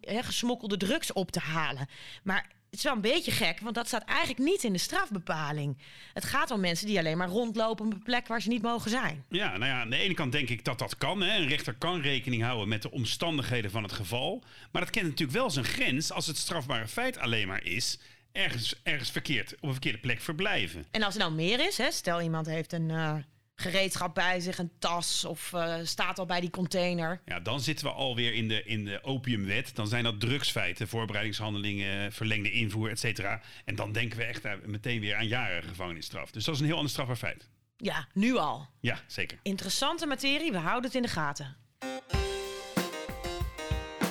gesmokkelde 0.00 0.76
drugs 0.76 1.12
op 1.12 1.30
te 1.30 1.40
halen. 1.40 1.88
Maar 2.22 2.50
het 2.74 2.84
is 2.84 2.90
wel 2.90 3.02
een 3.02 3.12
beetje 3.12 3.30
gek, 3.30 3.60
want 3.60 3.74
dat 3.74 3.86
staat 3.86 4.04
eigenlijk 4.04 4.38
niet 4.38 4.64
in 4.64 4.72
de 4.72 4.78
strafbepaling. 4.78 5.78
Het 6.12 6.24
gaat 6.24 6.50
om 6.50 6.60
mensen 6.60 6.86
die 6.86 6.98
alleen 6.98 7.16
maar 7.16 7.28
rondlopen 7.28 7.86
op 7.86 7.92
een 7.92 8.02
plek 8.02 8.26
waar 8.26 8.42
ze 8.42 8.48
niet 8.48 8.62
mogen 8.62 8.90
zijn. 8.90 9.24
Ja, 9.28 9.56
nou 9.56 9.70
ja, 9.70 9.80
aan 9.80 9.90
de 9.90 9.96
ene 9.96 10.14
kant 10.14 10.32
denk 10.32 10.48
ik 10.48 10.64
dat 10.64 10.78
dat 10.78 10.96
kan. 10.96 11.20
Hè. 11.20 11.36
Een 11.36 11.48
rechter 11.48 11.74
kan 11.74 12.00
rekening 12.00 12.42
houden 12.42 12.68
met 12.68 12.82
de 12.82 12.90
omstandigheden 12.90 13.70
van 13.70 13.82
het 13.82 13.92
geval. 13.92 14.42
Maar 14.72 14.82
dat 14.82 14.90
kent 14.90 15.06
natuurlijk 15.06 15.38
wel 15.38 15.50
zijn 15.50 15.64
grens 15.64 16.12
als 16.12 16.26
het 16.26 16.36
strafbare 16.36 16.88
feit 16.88 17.18
alleen 17.18 17.48
maar 17.48 17.64
is 17.64 17.98
ergens, 18.32 18.80
ergens 18.82 19.10
verkeerd, 19.10 19.54
op 19.54 19.62
een 19.62 19.72
verkeerde 19.72 19.98
plek 19.98 20.20
verblijven. 20.20 20.84
En 20.90 21.02
als 21.02 21.14
er 21.14 21.20
nou 21.20 21.32
meer 21.32 21.66
is, 21.66 21.78
hè, 21.78 21.90
stel 21.90 22.20
iemand 22.20 22.46
heeft 22.46 22.72
een. 22.72 22.88
Uh 22.88 23.14
gereedschap 23.56 24.14
bij 24.14 24.40
zich, 24.40 24.58
een 24.58 24.72
tas 24.78 25.24
of 25.24 25.52
uh, 25.54 25.74
staat 25.82 26.18
al 26.18 26.26
bij 26.26 26.40
die 26.40 26.50
container. 26.50 27.20
Ja, 27.24 27.40
dan 27.40 27.60
zitten 27.60 27.86
we 27.86 27.92
alweer 27.92 28.34
in 28.34 28.48
de, 28.48 28.64
in 28.64 28.84
de 28.84 29.02
opiumwet. 29.02 29.74
Dan 29.74 29.88
zijn 29.88 30.04
dat 30.04 30.20
drugsfeiten, 30.20 30.88
voorbereidingshandelingen, 30.88 32.12
verlengde 32.12 32.50
invoer, 32.50 32.90
et 32.90 32.98
cetera. 32.98 33.40
En 33.64 33.74
dan 33.74 33.92
denken 33.92 34.18
we 34.18 34.24
echt 34.24 34.66
meteen 34.66 35.00
weer 35.00 35.16
aan 35.16 35.26
jaren 35.26 35.62
gevangenisstraf. 35.62 36.30
Dus 36.30 36.44
dat 36.44 36.54
is 36.54 36.60
een 36.60 36.66
heel 36.66 36.76
ander 36.76 36.90
strafbaar 36.90 37.16
feit. 37.16 37.48
Ja, 37.76 38.08
nu 38.12 38.36
al. 38.36 38.68
Ja, 38.80 38.98
zeker. 39.06 39.38
Interessante 39.42 40.06
materie, 40.06 40.52
we 40.52 40.58
houden 40.58 40.84
het 40.84 40.94
in 40.94 41.02
de 41.02 41.08
gaten. 41.08 41.56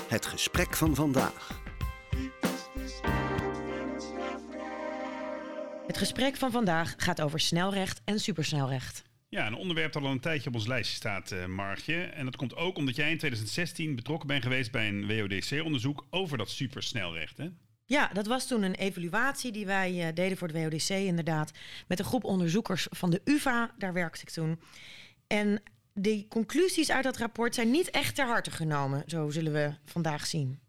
Het 0.07 0.25
gesprek 0.25 0.75
van 0.75 0.95
vandaag. 0.95 1.61
Het 5.87 5.97
gesprek 5.97 6.37
van 6.37 6.51
vandaag 6.51 6.93
gaat 6.97 7.21
over 7.21 7.39
snelrecht 7.39 8.01
en 8.05 8.19
supersnelrecht. 8.19 9.03
Ja, 9.33 9.47
een 9.47 9.55
onderwerp 9.55 9.93
dat 9.93 10.03
al 10.03 10.11
een 10.11 10.19
tijdje 10.19 10.49
op 10.49 10.55
ons 10.55 10.67
lijstje 10.67 10.95
staat, 10.95 11.31
uh, 11.31 11.45
Margje. 11.45 12.01
En 12.03 12.25
dat 12.25 12.35
komt 12.35 12.55
ook 12.55 12.77
omdat 12.77 12.95
jij 12.95 13.11
in 13.11 13.17
2016 13.17 13.95
betrokken 13.95 14.27
bent 14.27 14.43
geweest 14.43 14.71
bij 14.71 14.87
een 14.87 15.07
WODC-onderzoek 15.07 16.05
over 16.09 16.37
dat 16.37 16.49
supersnelrecht. 16.49 17.37
Hè? 17.37 17.49
Ja, 17.85 18.07
dat 18.07 18.27
was 18.27 18.47
toen 18.47 18.63
een 18.63 18.75
evaluatie 18.75 19.51
die 19.51 19.65
wij 19.65 20.07
uh, 20.07 20.13
deden 20.13 20.37
voor 20.37 20.47
de 20.47 20.61
WODC 20.61 20.89
inderdaad. 20.89 21.51
Met 21.87 21.99
een 21.99 22.05
groep 22.05 22.23
onderzoekers 22.23 22.87
van 22.89 23.09
de 23.09 23.21
UvA, 23.23 23.73
daar 23.77 23.93
werkte 23.93 24.21
ik 24.21 24.29
toen. 24.29 24.59
En 25.27 25.61
de 25.93 26.25
conclusies 26.27 26.91
uit 26.91 27.03
dat 27.03 27.17
rapport 27.17 27.55
zijn 27.55 27.71
niet 27.71 27.89
echt 27.89 28.15
ter 28.15 28.25
harte 28.25 28.51
genomen, 28.51 29.03
zo 29.05 29.29
zullen 29.29 29.53
we 29.53 29.73
vandaag 29.85 30.25
zien. 30.25 30.59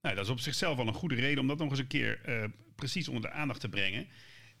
Nou, 0.00 0.14
dat 0.14 0.24
is 0.24 0.30
op 0.30 0.40
zichzelf 0.40 0.76
wel 0.76 0.86
een 0.86 0.94
goede 0.94 1.14
reden 1.14 1.38
om 1.38 1.46
dat 1.46 1.58
nog 1.58 1.70
eens 1.70 1.78
een 1.78 1.86
keer 1.86 2.20
uh, 2.28 2.44
precies 2.74 3.08
onder 3.08 3.30
de 3.30 3.36
aandacht 3.36 3.60
te 3.60 3.68
brengen. 3.68 4.06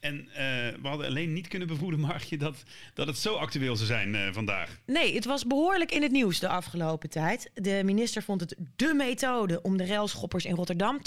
En 0.02 0.28
eh, 0.28 0.34
we 0.82 0.88
hadden 0.88 1.06
alleen 1.06 1.32
niet 1.32 1.48
kunnen 1.48 1.68
bevroeden, 1.68 2.00
Margje, 2.10 2.36
dat, 2.36 2.62
dat 2.94 3.06
het 3.06 3.18
zo 3.18 3.34
actueel 3.34 3.76
zou 3.76 3.86
zijn 3.86 4.14
eh, 4.14 4.32
vandaag. 4.32 4.78
Nee, 4.86 5.14
het 5.14 5.24
was 5.24 5.46
behoorlijk 5.46 5.92
in 5.92 6.02
het 6.02 6.12
nieuws 6.12 6.38
de 6.38 6.48
afgelopen 6.48 7.10
tijd. 7.10 7.50
De 7.54 7.82
minister 7.84 8.22
vond 8.22 8.40
het 8.40 8.56
dé 8.76 8.92
methode 8.92 9.62
om 9.62 9.76
de 9.76 9.86
railschoppers 9.86 10.44
in 10.44 10.54
Rotterdam 10.54 11.02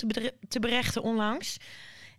te 0.47 0.59
berechten 0.59 1.01
onlangs. 1.01 1.57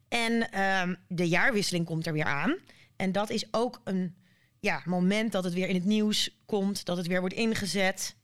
En 0.08 0.50
ehm, 0.50 0.94
de 1.08 1.28
jaarwisseling 1.28 1.84
komt 1.86 2.06
er 2.06 2.12
weer 2.12 2.24
aan. 2.24 2.56
En 2.96 3.12
dat 3.12 3.30
is 3.30 3.46
ook 3.50 3.80
een 3.84 4.16
ja, 4.60 4.82
moment 4.84 5.32
dat 5.32 5.44
het 5.44 5.54
weer 5.54 5.68
in 5.68 5.74
het 5.74 5.84
nieuws 5.84 6.38
komt, 6.46 6.84
dat 6.84 6.96
het 6.96 7.06
weer 7.06 7.20
wordt 7.20 7.34
ingezet. 7.34 8.16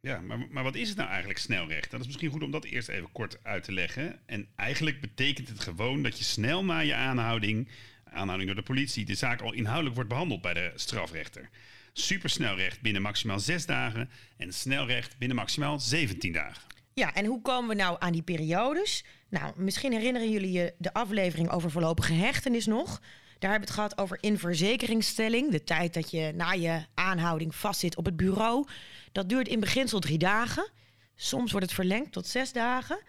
Ja, 0.00 0.20
maar, 0.20 0.46
maar 0.50 0.62
wat 0.62 0.74
is 0.74 0.88
het 0.88 0.96
nou 0.96 1.08
eigenlijk 1.08 1.38
snelrecht? 1.38 1.90
Dat 1.90 2.00
is 2.00 2.06
misschien 2.06 2.30
goed 2.30 2.42
om 2.42 2.50
dat 2.50 2.64
eerst 2.64 2.88
even 2.88 3.12
kort 3.12 3.44
uit 3.44 3.64
te 3.64 3.72
leggen. 3.72 4.20
En 4.26 4.48
eigenlijk 4.56 5.00
betekent 5.00 5.48
het 5.48 5.60
gewoon 5.60 6.02
dat 6.02 6.18
je 6.18 6.24
snel 6.24 6.64
na 6.64 6.78
je 6.78 6.94
aanhouding, 6.94 7.68
aanhouding 8.14 8.46
door 8.46 8.60
de 8.60 8.66
politie, 8.66 9.04
de 9.04 9.14
zaak 9.14 9.40
al 9.40 9.52
inhoudelijk 9.52 9.94
wordt 9.94 10.10
behandeld 10.10 10.40
bij 10.40 10.54
de 10.54 10.72
strafrechter. 10.74 11.48
Supersnelrecht 11.92 12.80
binnen 12.80 13.02
maximaal 13.02 13.40
zes 13.40 13.66
dagen 13.66 14.10
en 14.36 14.52
snelrecht 14.52 15.18
binnen 15.18 15.36
maximaal 15.36 15.80
17 15.80 16.32
dagen. 16.32 16.62
Ja, 16.94 17.14
en 17.14 17.24
hoe 17.24 17.42
komen 17.42 17.68
we 17.68 17.74
nou 17.74 17.96
aan 17.98 18.12
die 18.12 18.22
periodes? 18.22 19.04
Nou, 19.28 19.52
misschien 19.56 19.92
herinneren 19.92 20.30
jullie 20.30 20.52
je 20.52 20.74
de 20.78 20.92
aflevering 20.92 21.50
over 21.50 21.70
voorlopige 21.70 22.12
hechtenis 22.12 22.66
nog. 22.66 23.00
Daar 23.38 23.50
hebben 23.50 23.68
we 23.68 23.74
het 23.74 23.94
gehad 23.94 23.98
over 23.98 24.18
in 24.20 24.38
verzekeringsstelling. 24.38 25.50
De 25.50 25.64
tijd 25.64 25.94
dat 25.94 26.10
je 26.10 26.32
na 26.34 26.52
je 26.52 26.86
aanhouding 26.94 27.54
vastzit 27.54 27.96
op 27.96 28.04
het 28.04 28.16
bureau. 28.16 28.66
Dat 29.12 29.28
duurt 29.28 29.48
in 29.48 29.60
beginsel 29.60 29.98
drie 29.98 30.18
dagen. 30.18 30.70
Soms 31.14 31.50
wordt 31.50 31.66
het 31.66 31.74
verlengd 31.74 32.12
tot 32.12 32.26
zes 32.26 32.52
dagen. 32.52 33.02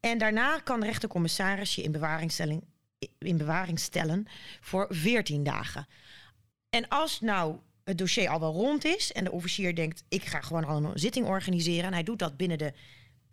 En 0.00 0.18
daarna 0.18 0.58
kan 0.58 0.80
de 0.80 0.86
rechtercommissaris 0.86 1.74
je 1.74 1.82
in 1.82 1.92
bewaringstelling 1.92 2.64
in 3.18 3.36
bewaring 3.36 3.80
stellen 3.80 4.26
voor 4.60 4.86
14 4.90 5.42
dagen. 5.42 5.86
En 6.70 6.88
als 6.88 7.20
nou 7.20 7.56
het 7.84 7.98
dossier 7.98 8.28
al 8.28 8.40
wel 8.40 8.52
rond 8.52 8.84
is 8.84 9.12
en 9.12 9.24
de 9.24 9.32
officier 9.32 9.74
denkt: 9.74 10.04
ik 10.08 10.24
ga 10.24 10.40
gewoon 10.40 10.64
al 10.64 10.84
een 10.84 10.98
zitting 10.98 11.26
organiseren 11.26 11.84
en 11.84 11.92
hij 11.92 12.02
doet 12.02 12.18
dat 12.18 12.36
binnen 12.36 12.58
de 12.58 12.72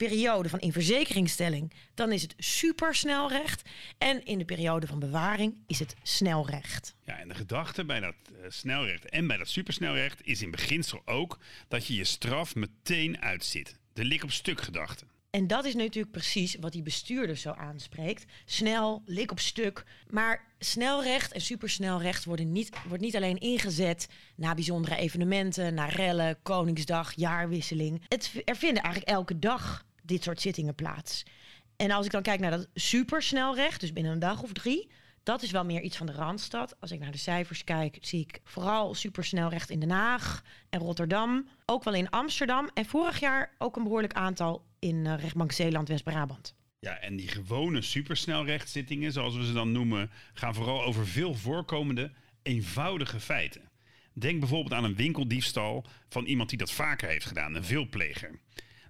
periode 0.07 0.49
van 0.49 0.59
in 0.59 0.71
verzekeringsstelling, 0.71 1.73
dan 1.93 2.11
is 2.11 2.21
het 2.21 2.33
supersnelrecht. 2.37 3.69
En 3.97 4.25
in 4.25 4.37
de 4.37 4.45
periode 4.45 4.87
van 4.87 4.99
bewaring 4.99 5.55
is 5.67 5.79
het 5.79 5.95
snelrecht. 6.03 6.95
Ja, 7.05 7.19
en 7.19 7.27
de 7.27 7.35
gedachte 7.35 7.85
bij 7.85 7.99
dat 7.99 8.15
eh, 8.25 8.49
snelrecht 8.49 9.09
en 9.09 9.27
bij 9.27 9.37
dat 9.37 9.49
supersnelrecht 9.49 10.25
is 10.25 10.41
in 10.41 10.51
beginsel 10.51 11.01
ook 11.05 11.39
dat 11.67 11.87
je 11.87 11.95
je 11.95 12.03
straf 12.03 12.55
meteen 12.55 13.21
uitzit. 13.21 13.79
De 13.93 14.05
lik 14.05 14.23
op 14.23 14.31
stuk 14.31 14.61
gedachte. 14.61 15.05
En 15.31 15.47
dat 15.47 15.65
is 15.65 15.75
natuurlijk 15.75 16.11
precies 16.11 16.55
wat 16.59 16.71
die 16.71 16.81
bestuurder 16.81 17.37
zo 17.37 17.51
aanspreekt. 17.51 18.25
Snel, 18.45 19.01
lik 19.05 19.31
op 19.31 19.39
stuk. 19.39 19.85
Maar 20.09 20.45
snelrecht 20.59 21.31
en 21.31 21.41
supersnelrecht 21.41 22.25
worden 22.25 22.51
niet, 22.51 22.69
wordt 22.87 23.03
niet 23.03 23.15
alleen 23.15 23.39
ingezet 23.39 24.07
na 24.35 24.53
bijzondere 24.53 24.95
evenementen, 24.95 25.73
na 25.73 25.85
rellen, 25.85 26.41
Koningsdag, 26.41 27.13
jaarwisseling. 27.15 28.01
Het, 28.07 28.41
er 28.45 28.55
vinden 28.55 28.83
eigenlijk 28.83 29.13
elke 29.13 29.39
dag 29.39 29.85
dit 30.03 30.23
soort 30.23 30.41
zittingen 30.41 30.75
plaats. 30.75 31.23
En 31.75 31.91
als 31.91 32.05
ik 32.05 32.11
dan 32.11 32.21
kijk 32.21 32.39
naar 32.39 32.51
dat 32.51 32.67
supersnelrecht, 32.73 33.79
dus 33.79 33.93
binnen 33.93 34.11
een 34.11 34.19
dag 34.19 34.41
of 34.43 34.53
drie, 34.53 34.91
dat 35.23 35.41
is 35.41 35.51
wel 35.51 35.65
meer 35.65 35.81
iets 35.81 35.97
van 35.97 36.05
de 36.05 36.11
Randstad. 36.11 36.75
Als 36.79 36.91
ik 36.91 36.99
naar 36.99 37.11
de 37.11 37.17
cijfers 37.17 37.63
kijk, 37.63 37.97
zie 38.01 38.19
ik 38.19 38.39
vooral 38.43 38.93
supersnelrecht 38.93 39.69
in 39.69 39.79
Den 39.79 39.89
Haag 39.89 40.43
en 40.69 40.79
Rotterdam. 40.79 41.47
Ook 41.65 41.83
wel 41.83 41.93
in 41.93 42.09
Amsterdam. 42.09 42.69
En 42.73 42.85
vorig 42.85 43.19
jaar 43.19 43.55
ook 43.57 43.75
een 43.75 43.83
behoorlijk 43.83 44.13
aantal 44.13 44.65
in 44.79 45.05
eh, 45.05 45.19
rechtbank 45.19 45.51
Zeeland, 45.51 45.87
West-Brabant. 45.87 46.55
Ja, 46.79 46.99
en 46.99 47.15
die 47.15 47.27
gewone 47.27 47.81
supersnelrechtzittingen, 47.81 49.11
zoals 49.11 49.35
we 49.35 49.45
ze 49.45 49.53
dan 49.53 49.71
noemen, 49.71 50.09
gaan 50.33 50.55
vooral 50.55 50.83
over 50.83 51.07
veel 51.07 51.33
voorkomende, 51.33 52.11
eenvoudige 52.41 53.19
feiten. 53.19 53.69
Denk 54.13 54.39
bijvoorbeeld 54.39 54.73
aan 54.73 54.83
een 54.83 54.95
winkeldiefstal 54.95 55.85
van 56.09 56.25
iemand 56.25 56.49
die 56.49 56.57
dat 56.57 56.71
vaker 56.71 57.09
heeft 57.09 57.25
gedaan, 57.25 57.55
een 57.55 57.63
veelpleger. 57.63 58.39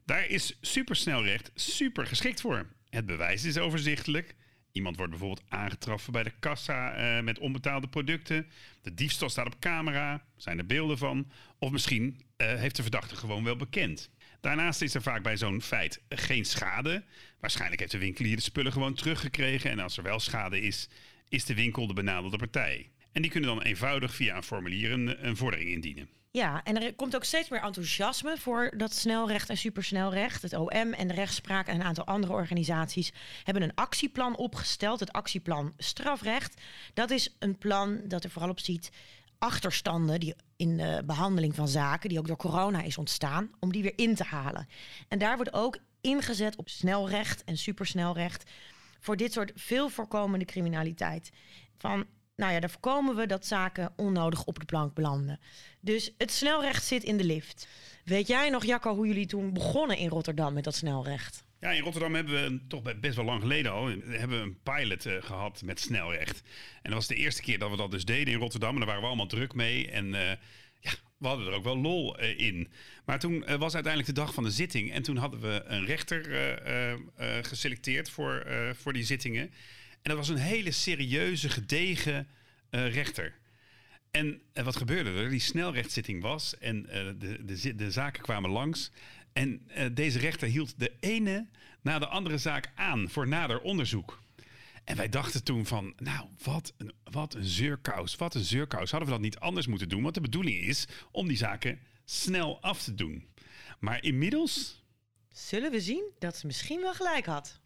Daar 0.06 0.28
is 0.28 0.58
supersnelrecht 0.62 1.52
super 1.56 2.06
geschikt 2.06 2.42
voor. 2.42 2.70
Het 2.90 3.06
bewijs 3.06 3.44
is 3.44 3.58
overzichtelijk. 3.58 4.36
Iemand 4.72 4.96
wordt 4.96 5.12
bijvoorbeeld 5.12 5.44
aangetroffen 5.50 6.14
bij 6.14 6.24
de 6.24 6.34
kassa 6.40 6.94
eh, 6.94 7.24
met 7.24 7.40
onbetaalde 7.40 7.88
producten. 7.88 8.48
De 8.82 8.94
diefstal 8.94 9.30
staat 9.30 9.46
op 9.46 9.60
camera, 9.60 10.26
zijn 10.36 10.58
er 10.58 10.66
beelden 10.66 10.98
van. 10.98 11.32
Of 11.60 11.72
misschien 11.72 12.22
eh, 12.38 12.56
heeft 12.56 12.76
de 12.76 12.82
verdachte 12.82 13.16
gewoon 13.16 13.44
wel 13.44 13.56
bekend. 13.56 14.10
Daarnaast 14.42 14.82
is 14.82 14.94
er 14.94 15.02
vaak 15.02 15.24
bij 15.24 15.38
zo'n 15.38 15.62
feit 15.62 16.02
geen 16.10 16.46
schade. 16.46 17.04
Waarschijnlijk 17.40 17.80
heeft 17.80 17.92
de 17.92 17.98
winkelier 17.98 18.36
de 18.36 18.42
spullen 18.42 18.72
gewoon 18.72 18.94
teruggekregen. 18.94 19.72
En 19.72 19.80
als 19.80 19.98
er 19.98 20.04
wel 20.04 20.20
schade 20.20 20.62
is, 20.62 20.90
is 21.30 21.46
de 21.46 21.56
winkel 21.56 21.88
de 21.88 21.94
benadelde 21.94 22.38
partij. 22.38 22.90
En 23.12 23.22
die 23.22 23.32
kunnen 23.32 23.50
dan 23.50 23.62
eenvoudig 23.62 24.16
via 24.16 24.36
een 24.36 24.44
formulier 24.44 24.92
een, 24.92 25.28
een 25.28 25.38
vordering 25.38 25.70
indienen. 25.70 26.10
Ja, 26.34 26.64
en 26.64 26.82
er 26.82 26.96
komt 26.96 27.16
ook 27.16 27.24
steeds 27.24 27.50
meer 27.50 27.62
enthousiasme 27.62 28.38
voor 28.38 28.74
dat 28.78 28.94
snelrecht 28.94 29.50
en 29.50 29.58
supersnelrecht. 29.58 30.42
Het 30.42 30.54
OM 30.54 30.70
en 30.94 31.08
de 31.08 31.14
rechtspraak 31.14 31.68
en 31.68 31.76
een 31.76 31.84
aantal 31.84 32.06
andere 32.06 32.34
organisaties 32.34 33.12
hebben 33.44 33.64
een 33.64 33.76
actieplan 33.76 34.38
opgesteld. 34.38 35.00
Het 35.00 35.12
actieplan 35.12 35.74
strafrecht. 35.78 36.62
Dat 36.94 37.10
is 37.10 37.36
een 37.40 37.58
plan 37.58 38.02
dat 38.08 38.24
er 38.24 38.30
vooral 38.30 38.50
op 38.50 38.60
ziet 38.60 38.92
achterstanden 39.38 40.20
die 40.20 40.36
in 40.56 40.78
de 40.78 41.04
behandeling 41.06 41.56
van 41.56 41.68
zaken, 41.68 42.10
die 42.10 42.20
ook 42.20 42.28
door 42.28 42.38
corona 42.38 42.82
is 42.82 42.98
ontstaan, 42.98 43.52
om 43.60 43.72
die 43.72 43.84
weer 43.84 43.98
in 43.98 44.16
te 44.16 44.24
halen. 44.24 44.68
En 45.08 45.20
daar 45.20 45.36
wordt 45.36 45.54
ook 45.54 45.78
ingezet 46.02 46.56
op 46.56 46.70
snelrecht 46.70 47.44
en 47.44 47.58
supersnelrecht 47.58 48.50
voor 49.00 49.18
dit 49.18 49.34
soort 49.34 49.52
veel 49.56 49.90
voorkomende 49.90 50.46
criminaliteit. 50.46 51.32
Van, 51.78 52.06
nou 52.36 52.54
ja, 52.54 52.60
daar 52.60 52.70
voorkomen 52.70 53.16
we 53.16 53.26
dat 53.26 53.46
zaken 53.46 53.94
onnodig 53.96 54.46
op 54.46 54.60
de 54.60 54.66
plank 54.66 54.94
belanden. 54.94 55.40
Dus 55.80 56.12
het 56.18 56.32
snelrecht 56.32 56.84
zit 56.84 57.04
in 57.04 57.18
de 57.18 57.24
lift. 57.24 57.68
Weet 58.06 58.28
jij 58.28 58.50
nog, 58.50 58.66
Jacco, 58.66 58.96
hoe 58.96 59.08
jullie 59.08 59.26
toen 59.26 59.54
begonnen 59.54 59.98
in 59.98 60.10
Rotterdam 60.10 60.54
met 60.54 60.64
dat 60.64 60.76
snelrecht? 60.76 61.44
Ja, 61.62 61.72
in 61.72 61.84
Rotterdam 61.84 62.16
hebben 62.16 62.34
we 62.34 62.68
toch 62.68 63.00
best 63.00 63.16
wel 63.16 63.26
lang 63.26 63.42
geleden 63.42 63.72
al 63.72 63.88
hebben 63.88 64.38
we 64.38 64.44
een 64.44 64.60
pilot 64.64 65.06
eh, 65.06 65.14
gehad 65.20 65.62
met 65.62 65.80
snelrecht. 65.80 66.42
En 66.82 66.82
dat 66.90 66.94
was 66.94 67.08
de 67.08 67.16
eerste 67.16 67.42
keer 67.42 67.60
dat 67.60 67.70
we 67.70 67.78
dat 67.78 67.92
dus 67.92 68.06
deden 68.06 68.34
in 68.34 68.40
Rotterdam. 68.40 68.74
En 68.74 68.78
daar 68.78 68.86
waren 68.86 69.02
we 69.02 69.08
allemaal 69.08 69.28
druk 69.28 69.54
mee. 69.54 69.92
En 69.92 70.14
eh, 70.16 70.38
ja, 70.80 70.92
we 71.18 71.28
hadden 71.28 71.48
er 71.48 71.54
ook 71.54 71.64
wel 71.64 71.78
lol 71.78 72.18
eh, 72.18 72.40
in. 72.40 72.72
Maar 73.06 73.20
toen 73.20 73.40
was 73.40 73.74
uiteindelijk 73.74 74.16
de 74.16 74.22
dag 74.22 74.34
van 74.34 74.44
de 74.44 74.52
zitting. 74.52 74.92
En 74.92 75.04
toen 75.04 75.18
hadden 75.18 75.40
we 75.40 75.64
een 75.66 75.86
rechter 75.86 76.22
geselecteerd 77.42 78.10
voor, 78.10 78.46
voor 78.76 78.94
die 78.94 79.04
zittingen. 79.04 79.52
En 80.02 80.10
dat 80.10 80.18
was 80.18 80.30
een 80.30 80.38
hele 80.38 80.72
serieuze, 80.72 81.50
gedegen 81.50 82.28
eh, 82.70 82.94
rechter. 82.94 83.40
En 84.12 84.42
eh, 84.54 84.64
wat 84.64 84.76
gebeurde 84.76 85.12
er? 85.12 85.30
Die 85.30 85.40
snelrechtszitting 85.40 86.22
was 86.22 86.58
en 86.58 86.90
eh, 86.90 87.06
de, 87.18 87.46
de, 87.46 87.76
de 87.76 87.92
zaken 87.92 88.24
kwamen 88.24 88.50
langs. 88.50 88.92
En 89.34 89.68
deze 89.94 90.20
rechter 90.20 90.48
hield 90.48 90.80
de 90.80 90.92
ene 91.00 91.48
na 91.82 92.00
de 92.00 92.08
andere 92.08 92.38
zaak 92.38 92.72
aan 92.76 93.10
voor 93.10 93.28
nader 93.28 93.62
onderzoek. 93.62 94.20
En 94.84 94.96
wij 94.96 95.10
dachten 95.10 95.44
toen 95.44 95.66
van, 95.66 95.94
nou, 95.98 96.28
wat 96.44 96.74
een, 96.78 96.92
wat 97.04 97.34
een 97.34 97.46
zeurkous, 97.46 98.16
wat 98.16 98.36
een 98.36 98.44
zeurkous. 98.44 98.92
Hadden 98.92 99.10
we 99.10 99.16
dat 99.16 99.24
niet 99.24 99.40
anders 99.40 99.68
moeten 99.68 99.90
doen? 99.90 100.02
Want 100.02 100.16
de 100.16 100.22
bedoeling 100.22 100.58
is 100.58 100.88
om 101.12 101.28
die 101.28 101.38
zaken 101.38 101.80
snel 102.06 102.62
af 102.62 102.84
te 102.84 102.96
doen. 102.96 103.28
Maar 103.80 104.04
inmiddels 104.04 104.82
Zullen 105.32 105.72
we 105.72 105.82
zien 105.82 106.12
dat 106.20 106.38
ze 106.38 106.46
misschien 106.46 106.82
wel 106.82 106.94
gelijk 106.94 107.26
had? 107.26 107.60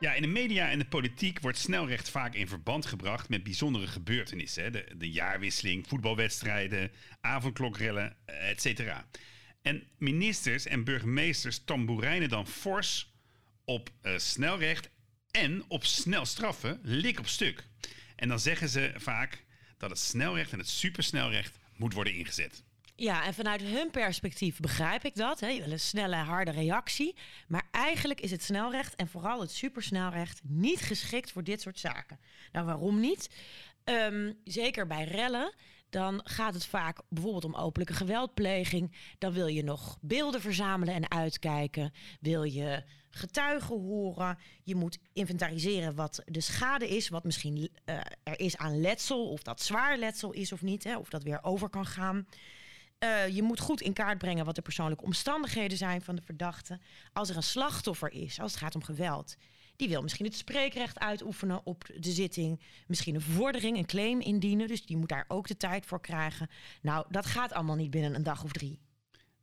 Ja, 0.00 0.12
in 0.12 0.22
de 0.22 0.28
media 0.28 0.70
en 0.70 0.78
de 0.78 0.86
politiek 0.86 1.40
wordt 1.40 1.58
snelrecht 1.58 2.10
vaak 2.10 2.34
in 2.34 2.48
verband 2.48 2.86
gebracht 2.86 3.28
met 3.28 3.42
bijzondere 3.42 3.86
gebeurtenissen. 3.86 4.72
De, 4.72 4.94
de 4.96 5.10
jaarwisseling, 5.10 5.86
voetbalwedstrijden, 5.88 6.90
avondklokrellen, 7.20 8.16
eh, 8.24 8.50
et 8.50 8.60
cetera. 8.60 9.06
En 9.62 9.82
ministers 9.98 10.66
en 10.66 10.84
burgemeesters 10.84 11.64
tamboerijnen 11.64 12.28
dan 12.28 12.46
fors 12.46 13.14
op 13.64 13.90
eh, 14.00 14.18
snelrecht 14.18 14.90
en 15.30 15.64
op 15.68 15.84
snel 15.84 16.24
straffen, 16.24 16.80
lik 16.82 17.18
op 17.18 17.26
stuk. 17.26 17.64
En 18.16 18.28
dan 18.28 18.40
zeggen 18.40 18.68
ze 18.68 18.92
vaak 18.96 19.44
dat 19.78 19.90
het 19.90 19.98
snelrecht 19.98 20.52
en 20.52 20.58
het 20.58 20.68
supersnelrecht 20.68 21.58
moet 21.76 21.92
worden 21.92 22.14
ingezet. 22.14 22.64
Ja, 22.98 23.24
en 23.24 23.34
vanuit 23.34 23.62
hun 23.62 23.90
perspectief 23.90 24.60
begrijp 24.60 25.04
ik 25.04 25.14
dat. 25.14 25.40
Hè? 25.40 25.48
Je 25.48 25.62
wil 25.62 25.72
een 25.72 25.80
snelle, 25.80 26.16
harde 26.16 26.50
reactie. 26.50 27.16
Maar 27.48 27.68
eigenlijk 27.70 28.20
is 28.20 28.30
het 28.30 28.42
snelrecht 28.42 28.94
en 28.94 29.08
vooral 29.08 29.40
het 29.40 29.50
supersnelrecht 29.50 30.40
niet 30.44 30.80
geschikt 30.80 31.32
voor 31.32 31.44
dit 31.44 31.60
soort 31.60 31.78
zaken. 31.78 32.18
Nou, 32.52 32.66
waarom 32.66 33.00
niet? 33.00 33.30
Ehm, 33.84 34.32
zeker 34.44 34.86
bij 34.86 35.04
rellen. 35.04 35.54
Dan 35.90 36.20
gaat 36.24 36.54
het 36.54 36.66
vaak 36.66 36.98
bijvoorbeeld 37.08 37.44
om 37.44 37.54
openlijke 37.54 37.94
geweldpleging. 37.94 38.92
Dan 39.18 39.32
wil 39.32 39.46
je 39.46 39.64
nog 39.64 39.98
beelden 40.00 40.40
verzamelen 40.40 40.94
en 40.94 41.10
uitkijken. 41.10 41.92
Wil 42.20 42.42
je 42.42 42.82
getuigen 43.10 43.80
horen. 43.80 44.38
Je 44.62 44.74
moet 44.74 44.98
inventariseren 45.12 45.94
wat 45.94 46.22
de 46.24 46.40
schade 46.40 46.88
is. 46.88 47.08
Wat 47.08 47.24
misschien 47.24 47.70
eh, 47.84 47.96
er 48.22 48.40
is 48.40 48.56
aan 48.56 48.80
letsel. 48.80 49.28
Of 49.28 49.42
dat 49.42 49.62
zwaar 49.62 49.98
letsel 49.98 50.32
is 50.32 50.52
of 50.52 50.62
niet. 50.62 50.84
Hè? 50.84 50.96
Of 50.96 51.08
dat 51.08 51.22
weer 51.22 51.42
over 51.42 51.68
kan 51.68 51.86
gaan. 51.86 52.26
Eh, 52.98 53.28
je 53.28 53.42
moet 53.42 53.60
goed 53.60 53.80
in 53.80 53.92
kaart 53.92 54.18
brengen 54.18 54.44
wat 54.44 54.54
de 54.54 54.62
persoonlijke 54.62 55.04
omstandigheden 55.04 55.78
zijn 55.78 56.02
van 56.02 56.16
de 56.16 56.22
verdachte. 56.22 56.80
Als 57.12 57.28
er 57.28 57.36
een 57.36 57.42
slachtoffer 57.42 58.12
is, 58.12 58.40
als 58.40 58.52
het 58.52 58.60
gaat 58.60 58.74
om 58.74 58.82
geweld, 58.82 59.36
Die 59.76 59.88
wil 59.88 60.02
misschien 60.02 60.24
het 60.26 60.36
spreekrecht 60.36 60.98
uitoefenen 60.98 61.66
op 61.66 61.84
de 61.98 62.10
zitting. 62.10 62.60
Misschien 62.86 63.14
een 63.14 63.20
vordering, 63.20 63.76
een 63.76 63.86
claim 63.86 64.20
indienen. 64.20 64.68
Dus 64.68 64.86
die 64.86 64.96
moet 64.96 65.08
daar 65.08 65.24
ook 65.28 65.46
de 65.48 65.56
tijd 65.56 65.86
voor 65.86 66.00
krijgen. 66.00 66.48
Nou, 66.82 67.06
dat 67.08 67.26
gaat 67.26 67.52
allemaal 67.52 67.76
niet 67.76 67.90
binnen 67.90 68.14
een 68.14 68.22
dag 68.22 68.44
of 68.44 68.52
drie. 68.52 68.78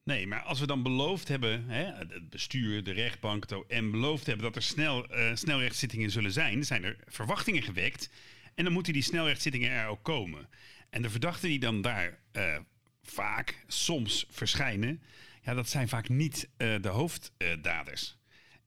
Nee, 0.04 0.28
maar 0.28 0.42
als 0.42 0.60
we 0.60 0.68
dan 0.68 0.84
beloofd 0.84 1.28
hebben, 1.28 1.70
hè, 1.70 1.84
het 1.84 2.30
bestuur, 2.30 2.84
de 2.84 2.92
rechtbank, 2.92 3.52
OM 3.52 3.92
beloofd 3.92 4.26
hebben 4.26 4.46
dat 4.46 4.56
er 4.56 4.62
snel, 4.62 5.18
uh, 5.18 5.36
snelrechtszittingen 5.36 6.12
zullen 6.12 6.32
zijn, 6.32 6.64
zijn 6.64 6.84
er 6.84 6.98
verwachtingen 7.08 7.64
gewekt. 7.64 8.10
En 8.56 8.64
dan 8.64 8.74
moeten 8.74 8.94
die 8.94 9.02
snelrechtszittingen 9.02 9.72
er 9.72 9.88
ook 9.88 10.04
komen. 10.04 10.50
En 10.90 11.02
de 11.02 11.10
verdachten 11.10 11.50
die 11.50 11.60
dan 11.60 11.82
daar 11.82 12.20
uh, 12.38 12.58
vaak, 13.04 13.64
soms 13.68 14.26
verschijnen, 14.30 15.02
ja, 15.42 15.54
dat 15.54 15.70
zijn 15.70 15.88
vaak 15.88 16.10
niet 16.10 16.50
uh, 16.58 16.76
de 16.82 16.88
hoofddaders. 16.88 18.18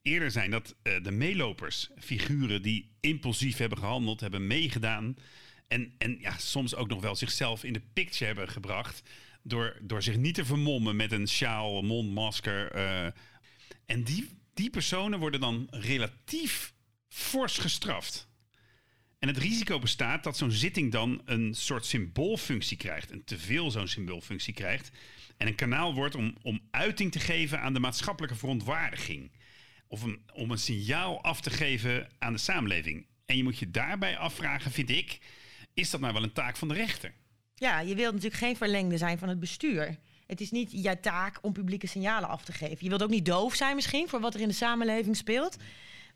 Eerder 0.02 0.30
zijn 0.30 0.50
dat 0.50 0.74
de 1.02 1.10
meelopers, 1.10 1.90
figuren 1.98 2.62
die 2.62 2.90
impulsief 3.00 3.56
hebben 3.56 3.78
gehandeld, 3.78 4.20
hebben 4.20 4.46
meegedaan. 4.46 5.16
En, 5.68 5.94
en 5.98 6.20
ja, 6.20 6.38
soms 6.38 6.74
ook 6.74 6.88
nog 6.88 7.00
wel 7.00 7.16
zichzelf 7.16 7.64
in 7.64 7.72
de 7.72 7.82
picture 7.92 8.24
hebben 8.24 8.48
gebracht 8.48 9.02
door, 9.42 9.76
door 9.82 10.02
zich 10.02 10.16
niet 10.16 10.34
te 10.34 10.44
vermommen 10.44 10.96
met 10.96 11.12
een 11.12 11.28
sjaal, 11.28 11.82
mondmasker. 11.82 12.76
Uh, 12.76 13.06
en 13.86 14.02
die, 14.04 14.28
die 14.54 14.70
personen 14.70 15.18
worden 15.18 15.40
dan 15.40 15.66
relatief 15.70 16.74
fors 17.08 17.58
gestraft. 17.58 18.28
En 19.18 19.28
het 19.28 19.38
risico 19.38 19.78
bestaat 19.78 20.24
dat 20.24 20.36
zo'n 20.36 20.50
zitting 20.50 20.92
dan 20.92 21.22
een 21.24 21.54
soort 21.54 21.86
symboolfunctie 21.86 22.76
krijgt. 22.76 23.10
En 23.10 23.24
te 23.24 23.38
veel 23.38 23.70
zo'n 23.70 23.88
symboolfunctie 23.88 24.54
krijgt. 24.54 24.90
En 25.36 25.46
een 25.46 25.54
kanaal 25.54 25.94
wordt 25.94 26.14
om, 26.14 26.34
om 26.42 26.60
uiting 26.70 27.12
te 27.12 27.18
geven 27.18 27.60
aan 27.60 27.72
de 27.72 27.80
maatschappelijke 27.80 28.36
verontwaardiging. 28.36 29.30
Of 29.88 30.02
een, 30.02 30.20
om 30.32 30.50
een 30.50 30.58
signaal 30.58 31.22
af 31.22 31.40
te 31.40 31.50
geven 31.50 32.08
aan 32.18 32.32
de 32.32 32.38
samenleving. 32.38 33.06
En 33.26 33.36
je 33.36 33.42
moet 33.42 33.58
je 33.58 33.70
daarbij 33.70 34.16
afvragen, 34.16 34.70
vind 34.70 34.90
ik, 34.90 35.18
is 35.74 35.90
dat 35.90 36.00
nou 36.00 36.12
wel 36.12 36.22
een 36.22 36.32
taak 36.32 36.56
van 36.56 36.68
de 36.68 36.74
rechter? 36.74 37.12
Ja, 37.54 37.80
je 37.80 37.94
wilt 37.94 38.14
natuurlijk 38.14 38.42
geen 38.42 38.56
verlengde 38.56 38.96
zijn 38.96 39.18
van 39.18 39.28
het 39.28 39.40
bestuur. 39.40 39.98
Het 40.26 40.40
is 40.40 40.50
niet 40.50 40.72
je 40.72 41.00
taak 41.00 41.38
om 41.40 41.52
publieke 41.52 41.86
signalen 41.86 42.28
af 42.28 42.44
te 42.44 42.52
geven. 42.52 42.78
Je 42.80 42.88
wilt 42.88 43.02
ook 43.02 43.10
niet 43.10 43.24
doof 43.24 43.54
zijn 43.54 43.74
misschien 43.74 44.08
voor 44.08 44.20
wat 44.20 44.34
er 44.34 44.40
in 44.40 44.48
de 44.48 44.54
samenleving 44.54 45.16
speelt. 45.16 45.56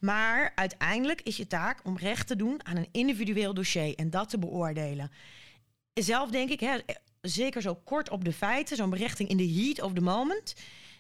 Maar 0.01 0.53
uiteindelijk 0.55 1.21
is 1.23 1.37
je 1.37 1.47
taak 1.47 1.81
om 1.85 1.99
recht 1.99 2.27
te 2.27 2.37
doen 2.37 2.67
aan 2.67 2.77
een 2.77 2.89
individueel 2.93 3.55
dossier 3.55 3.95
en 3.95 4.11
dat 4.11 4.29
te 4.29 4.39
beoordelen. 4.39 5.11
Zelf 5.95 6.31
denk 6.31 6.51
ik, 6.51 6.61
hè, 6.61 6.79
zeker 7.21 7.63
zo 7.63 7.75
kort 7.75 8.11
op 8.11 8.25
de 8.25 8.33
feiten, 8.33 8.77
zo'n 8.77 8.91
berechting 8.91 9.29
in 9.29 9.37
de 9.37 9.53
heat 9.53 9.83
of 9.83 9.93
the 9.93 10.01
moment, 10.01 10.55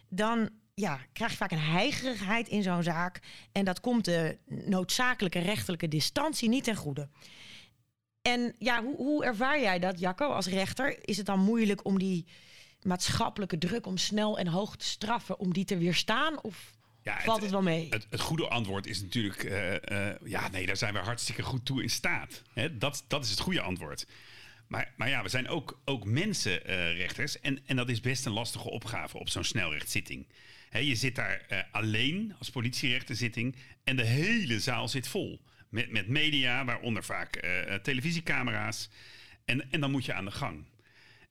dan 0.08 0.50
ja, 0.74 1.00
krijg 1.12 1.30
je 1.30 1.36
vaak 1.36 1.50
een 1.50 1.58
heigerigheid 1.58 2.48
in 2.48 2.62
zo'n 2.62 2.82
zaak. 2.82 3.20
En 3.52 3.64
dat 3.64 3.80
komt 3.80 4.04
de 4.04 4.38
noodzakelijke 4.46 5.38
rechterlijke 5.38 5.88
distantie 5.88 6.48
niet 6.48 6.64
ten 6.64 6.76
goede. 6.76 7.08
En 8.22 8.54
ja, 8.58 8.82
hoe, 8.82 8.96
hoe 8.96 9.24
ervaar 9.24 9.60
jij 9.60 9.78
dat, 9.78 10.00
Jacco, 10.00 10.28
als 10.28 10.46
rechter? 10.46 11.08
Is 11.08 11.16
het 11.16 11.26
dan 11.26 11.40
moeilijk 11.40 11.84
om 11.84 11.98
die 11.98 12.26
maatschappelijke 12.82 13.58
druk 13.58 13.86
om 13.86 13.96
snel 13.96 14.38
en 14.38 14.46
hoog 14.46 14.76
te 14.76 14.84
straffen, 14.84 15.38
om 15.38 15.52
die 15.52 15.64
te 15.64 15.78
weerstaan? 15.78 16.42
Of 16.42 16.70
ja, 17.02 17.20
valt 17.20 17.42
het, 17.42 17.50
wel 17.50 17.62
mee? 17.62 17.86
Het, 17.90 18.06
het, 18.10 18.20
goede 18.20 18.48
antwoord 18.48 18.86
is 18.86 19.02
natuurlijk, 19.02 19.44
uh, 19.44 19.72
uh, 19.72 20.14
ja, 20.24 20.48
nee, 20.48 20.66
daar 20.66 20.76
zijn 20.76 20.92
we 20.92 20.98
hartstikke 20.98 21.42
goed 21.42 21.64
toe 21.64 21.82
in 21.82 21.90
staat. 21.90 22.42
Hè? 22.52 22.78
Dat, 22.78 23.04
dat 23.08 23.24
is 23.24 23.30
het 23.30 23.40
goede 23.40 23.60
antwoord. 23.60 24.06
Maar, 24.66 24.92
maar 24.96 25.08
ja, 25.08 25.22
we 25.22 25.28
zijn 25.28 25.48
ook, 25.48 25.80
ook 25.84 26.04
mensenrechters. 26.04 27.36
Uh, 27.36 27.42
en, 27.42 27.58
en 27.66 27.76
dat 27.76 27.88
is 27.88 28.00
best 28.00 28.26
een 28.26 28.32
lastige 28.32 28.70
opgave 28.70 29.18
op 29.18 29.28
zo'n 29.28 29.44
snelrechtszitting. 29.44 30.26
Hè, 30.68 30.78
je 30.78 30.94
zit 30.94 31.14
daar 31.14 31.66
alleen 31.72 32.34
als 32.38 32.50
politierechterzitting 32.50 33.56
en 33.84 33.96
de 33.96 34.04
hele 34.04 34.60
zaal 34.60 34.88
zit 34.88 35.08
vol 35.08 35.40
met, 35.68 35.90
met 35.90 36.08
media, 36.08 36.64
waaronder 36.64 37.04
vaak 37.04 37.46
televisiecamera's. 37.82 38.88
En, 39.44 39.70
en 39.70 39.80
dan 39.80 39.90
moet 39.90 40.04
je 40.04 40.12
aan 40.12 40.24
de 40.24 40.30
gang. 40.30 40.64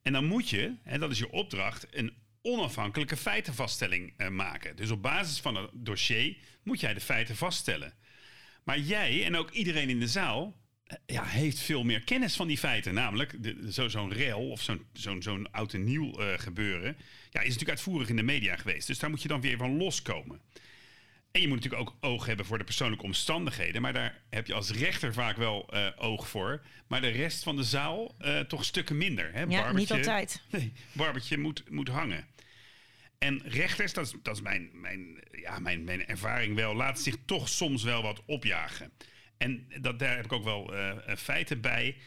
En 0.01 0.13
dan 0.13 0.25
moet 0.25 0.49
je, 0.49 0.75
hè, 0.83 0.97
dat 0.97 1.11
is 1.11 1.17
je 1.17 1.31
opdracht, 1.31 1.88
een 1.91 2.13
onafhankelijke 2.41 3.17
feitenvaststelling 3.17 4.13
uh, 4.17 4.27
maken. 4.27 4.75
Dus 4.75 4.91
op 4.91 5.01
basis 5.01 5.39
van 5.39 5.55
het 5.55 5.69
dossier 5.74 6.38
moet 6.63 6.79
jij 6.79 6.93
de 6.93 7.01
feiten 7.01 7.36
vaststellen. 7.36 7.93
Maar 8.63 8.79
jij 8.79 9.25
en 9.25 9.36
ook 9.36 9.51
iedereen 9.51 9.89
in 9.89 10.00
de 10.00 10.08
zaal 10.08 10.58
ja, 11.05 11.24
heeft 11.24 11.60
veel 11.60 11.84
meer 11.84 12.03
kennis 12.03 12.36
van 12.36 12.48
die 12.48 12.58
feiten. 12.58 12.94
Namelijk 12.94 13.37
zo'n 13.66 13.90
zo 13.90 14.09
rel 14.11 14.50
of 14.50 14.61
zo'n 14.61 14.85
zo'n 14.94 15.22
zo'n 15.22 15.51
oud 15.51 15.74
en 15.74 15.83
nieuw 15.83 16.22
uh, 16.22 16.33
gebeuren. 16.37 16.98
Ja, 17.29 17.40
is 17.40 17.46
natuurlijk 17.46 17.70
uitvoerig 17.70 18.09
in 18.09 18.16
de 18.16 18.24
media 18.24 18.55
geweest. 18.55 18.87
Dus 18.87 19.00
daar 19.00 19.09
moet 19.09 19.22
je 19.22 19.27
dan 19.27 19.42
weer 19.42 19.57
van 19.57 19.77
loskomen. 19.77 20.42
En 21.31 21.42
je 21.42 21.48
moet 21.48 21.63
natuurlijk 21.63 21.90
ook 21.90 21.98
oog 22.00 22.25
hebben 22.25 22.46
voor 22.46 22.57
de 22.57 22.63
persoonlijke 22.63 23.05
omstandigheden. 23.05 23.81
Maar 23.81 23.94
daar 23.94 24.22
heb 24.29 24.48
je 24.48 24.53
als 24.53 24.72
rechter 24.72 25.13
vaak 25.13 25.37
wel 25.37 25.70
uh, 25.74 25.87
oog 25.96 26.29
voor. 26.29 26.61
Maar 26.87 27.01
de 27.01 27.07
rest 27.07 27.44
van 27.44 27.55
de 27.55 27.63
zaal 27.63 28.16
uh, 28.22 28.40
toch 28.40 28.66
stukken 28.66 28.98
minder. 28.98 29.33
Hè? 29.33 29.44
Ja, 29.44 29.72
niet 29.72 29.92
altijd. 29.92 30.42
Nee, 30.50 30.74
Barbertje 30.92 31.37
moet, 31.37 31.70
moet 31.70 31.87
hangen. 31.87 32.25
En 33.20 33.42
rechters, 33.46 33.94
dat 33.94 34.05
is, 34.05 34.14
dat 34.22 34.36
is 34.36 34.42
mijn, 34.42 34.70
mijn, 34.74 35.24
ja, 35.32 35.60
mijn, 35.60 35.84
mijn 35.84 36.05
ervaring 36.05 36.55
wel, 36.55 36.75
laten 36.75 37.03
zich 37.03 37.16
toch 37.25 37.50
soms 37.50 37.84
wel 37.84 38.01
wat 38.01 38.22
opjagen. 38.25 38.92
En 39.38 39.68
dat, 39.82 40.00
daar 40.00 40.16
heb 40.16 40.25
ik 40.25 40.32
ook 40.32 40.44
wel 40.44 40.74
uh, 40.74 40.96
feiten 41.18 41.62
bij. 41.62 41.98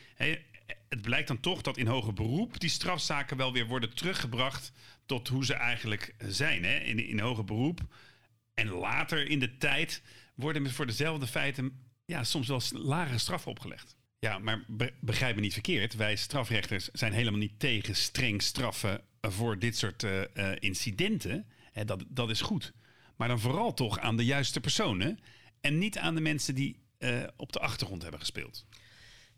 Het 0.89 1.03
blijkt 1.03 1.29
dan 1.29 1.41
toch 1.41 1.63
dat 1.63 1.77
in 1.77 1.87
hoger 1.87 2.13
beroep 2.13 2.61
die 2.61 2.71
strafzaken 2.71 3.37
wel 3.37 3.53
weer 3.53 3.67
worden 3.67 3.95
teruggebracht 3.95 4.73
tot 5.07 5.29
hoe 5.29 5.45
ze 5.45 5.55
eigenlijk 5.55 6.15
zijn. 6.19 6.65
Hè? 6.65 6.79
In, 6.79 7.07
in 7.07 7.19
hoger 7.19 7.45
beroep 7.45 7.81
en 8.55 8.69
later 8.69 9.29
in 9.29 9.39
de 9.39 9.57
tijd 9.57 10.03
worden 10.35 10.73
voor 10.73 10.87
dezelfde 10.87 11.27
feiten 11.27 11.91
ja, 12.05 12.25
soms 12.25 12.49
wel 12.49 12.63
lagere 12.71 13.19
straffen 13.19 13.51
opgelegd. 13.51 13.97
Ja, 14.19 14.39
maar 14.39 14.65
begrijp 15.01 15.35
me 15.35 15.41
niet 15.41 15.53
verkeerd. 15.53 15.95
Wij 15.95 16.17
strafrechters 16.17 16.89
zijn 16.93 17.13
helemaal 17.13 17.39
niet 17.39 17.59
tegen 17.59 17.97
streng 17.97 18.43
straffen 18.43 19.01
voor 19.31 19.59
dit 19.59 19.77
soort 19.77 20.03
uh, 20.03 20.23
incidenten. 20.59 21.47
Hè, 21.73 21.85
dat, 21.85 22.05
dat 22.09 22.31
is 22.31 22.41
goed. 22.41 22.73
Maar 23.17 23.29
dan 23.29 23.41
vooral 23.41 23.75
toch 23.75 23.99
aan 23.99 24.17
de 24.17 24.25
juiste 24.25 24.61
personen. 24.61 25.19
En 25.61 25.79
niet 25.79 25.99
aan 25.99 26.15
de 26.15 26.21
mensen 26.21 26.55
die 26.55 26.81
uh, 26.99 27.23
op 27.37 27.53
de 27.53 27.59
achtergrond 27.59 28.03
hebben 28.03 28.21
gespeeld. 28.21 28.65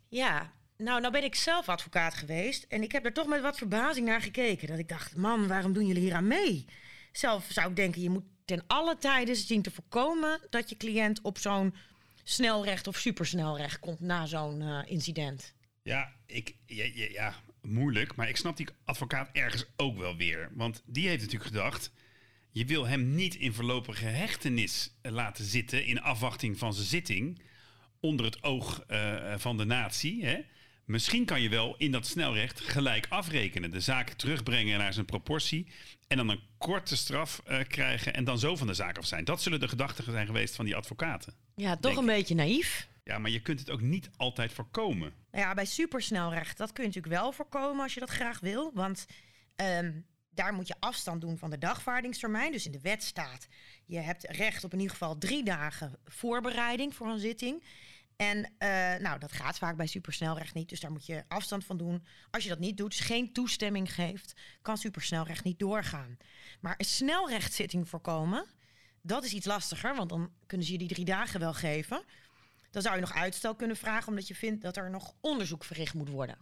Ja, 0.07 0.53
nou, 0.77 1.01
nou 1.01 1.13
ben 1.13 1.23
ik 1.23 1.35
zelf 1.35 1.69
advocaat 1.69 2.13
geweest. 2.13 2.63
En 2.63 2.83
ik 2.83 2.91
heb 2.91 3.05
er 3.05 3.13
toch 3.13 3.27
met 3.27 3.41
wat 3.41 3.57
verbazing 3.57 4.05
naar 4.07 4.21
gekeken. 4.21 4.67
Dat 4.67 4.79
ik 4.79 4.89
dacht, 4.89 5.15
man, 5.15 5.47
waarom 5.47 5.73
doen 5.73 5.87
jullie 5.87 6.01
hier 6.01 6.13
aan 6.13 6.27
mee? 6.27 6.65
Zelf 7.11 7.47
zou 7.49 7.69
ik 7.69 7.75
denken, 7.75 8.01
je 8.01 8.09
moet 8.09 8.25
ten 8.45 8.63
alle 8.67 8.97
tijden 8.97 9.35
zien 9.35 9.61
te 9.61 9.71
voorkomen 9.71 10.39
dat 10.49 10.69
je 10.69 10.77
cliënt 10.77 11.21
op 11.21 11.37
zo'n 11.37 11.75
snelrecht 12.23 12.87
of 12.87 12.97
supersnelrecht 12.97 13.79
komt 13.79 13.99
na 13.99 14.25
zo'n 14.25 14.61
uh, 14.61 14.79
incident? 14.85 15.53
Ja, 15.81 16.13
ik, 16.25 16.55
ja, 16.65 16.85
ja, 16.93 17.07
ja, 17.09 17.35
moeilijk. 17.65 18.15
Maar 18.15 18.29
ik 18.29 18.37
snap 18.37 18.57
die 18.57 18.67
advocaat 18.85 19.29
ergens 19.33 19.65
ook 19.75 19.97
wel 19.97 20.15
weer. 20.15 20.51
Want 20.53 20.83
die 20.85 21.07
heeft 21.07 21.21
natuurlijk 21.21 21.51
gedacht... 21.51 21.91
je 22.51 22.65
wil 22.65 22.87
hem 22.87 23.15
niet 23.15 23.35
in 23.35 23.53
voorlopige 23.53 24.05
hechtenis 24.05 24.95
laten 25.01 25.45
zitten... 25.45 25.85
in 25.85 26.01
afwachting 26.01 26.57
van 26.57 26.73
zijn 26.73 26.87
zitting... 26.87 27.41
onder 27.99 28.25
het 28.25 28.43
oog 28.43 28.83
uh, 28.91 29.33
van 29.37 29.57
de 29.57 29.65
natie. 29.65 30.25
Hè? 30.25 30.37
Misschien 30.85 31.25
kan 31.25 31.41
je 31.41 31.49
wel 31.49 31.75
in 31.77 31.91
dat 31.91 32.07
snelrecht 32.07 32.59
gelijk 32.59 33.05
afrekenen. 33.09 33.71
De 33.71 33.79
zaak 33.79 34.09
terugbrengen 34.09 34.77
naar 34.77 34.93
zijn 34.93 35.05
proportie. 35.05 35.67
En 36.07 36.17
dan 36.17 36.29
een 36.29 36.39
korte 36.57 36.95
straf 36.95 37.41
uh, 37.47 37.59
krijgen 37.67 38.13
en 38.13 38.23
dan 38.23 38.39
zo 38.39 38.55
van 38.55 38.67
de 38.67 38.73
zaak 38.73 38.97
af 38.97 39.05
zijn. 39.05 39.23
Dat 39.23 39.41
zullen 39.41 39.59
de 39.59 39.67
gedachten 39.67 40.03
zijn 40.03 40.25
geweest 40.25 40.55
van 40.55 40.65
die 40.65 40.75
advocaten. 40.75 41.33
Ja, 41.55 41.77
toch 41.77 41.97
een 41.97 42.05
beetje 42.05 42.35
naïef. 42.35 42.87
Ja, 43.07 43.19
maar 43.19 43.31
je 43.31 43.41
kunt 43.41 43.59
het 43.59 43.69
ook 43.69 43.81
niet 43.81 44.09
altijd 44.17 44.53
voorkomen. 44.53 45.13
Nou 45.31 45.43
ja, 45.43 45.53
bij 45.53 45.65
supersnelrecht, 45.65 46.57
dat 46.57 46.71
kun 46.71 46.83
je 46.83 46.89
natuurlijk 46.89 47.21
wel 47.21 47.31
voorkomen 47.31 47.83
als 47.83 47.93
je 47.93 47.99
dat 47.99 48.09
graag 48.09 48.39
wil. 48.39 48.71
Want 48.73 49.05
um, 49.55 50.05
daar 50.29 50.53
moet 50.53 50.67
je 50.67 50.75
afstand 50.79 51.21
doen 51.21 51.37
van 51.37 51.49
de 51.49 51.57
dagvaardingstermijn. 51.57 52.51
Dus 52.51 52.65
in 52.65 52.71
de 52.71 52.81
wet 52.81 53.03
staat, 53.03 53.47
je 53.85 53.99
hebt 53.99 54.23
recht 54.23 54.63
op 54.63 54.73
in 54.73 54.79
ieder 54.79 54.91
geval 54.91 55.17
drie 55.17 55.43
dagen 55.43 55.99
voorbereiding 56.05 56.95
voor 56.95 57.07
een 57.07 57.19
zitting. 57.19 57.63
En 58.15 58.37
uh, 58.37 58.47
nou, 58.95 59.19
dat 59.19 59.31
gaat 59.31 59.57
vaak 59.57 59.77
bij 59.77 59.87
supersnelrecht 59.87 60.53
niet. 60.53 60.69
Dus 60.69 60.79
daar 60.79 60.91
moet 60.91 61.05
je 61.05 61.23
afstand 61.27 61.65
van 61.65 61.77
doen. 61.77 62.05
Als 62.31 62.43
je 62.43 62.49
dat 62.49 62.59
niet 62.59 62.77
doet, 62.77 62.91
dus 62.91 62.99
geen 62.99 63.33
toestemming 63.33 63.93
geeft, 63.93 64.33
kan 64.61 64.77
supersnelrecht 64.77 65.43
niet 65.43 65.59
doorgaan. 65.59 66.17
Maar 66.61 66.75
een 66.77 66.85
snelrechtszitting 66.85 67.89
voorkomen, 67.89 68.45
dat 69.01 69.23
is 69.23 69.33
iets 69.33 69.45
lastiger. 69.45 69.95
Want 69.95 70.09
dan 70.09 70.31
kunnen 70.45 70.65
ze 70.65 70.71
je 70.71 70.79
die 70.79 70.87
drie 70.87 71.05
dagen 71.05 71.39
wel 71.39 71.53
geven. 71.53 72.03
Dan 72.75 72.83
zou 72.83 72.95
je 72.95 73.01
nog 73.01 73.13
uitstel 73.13 73.55
kunnen 73.55 73.77
vragen, 73.77 74.07
omdat 74.07 74.27
je 74.27 74.35
vindt 74.35 74.61
dat 74.61 74.77
er 74.77 74.89
nog 74.89 75.13
onderzoek 75.21 75.63
verricht 75.63 75.93
moet 75.93 76.09
worden. 76.09 76.37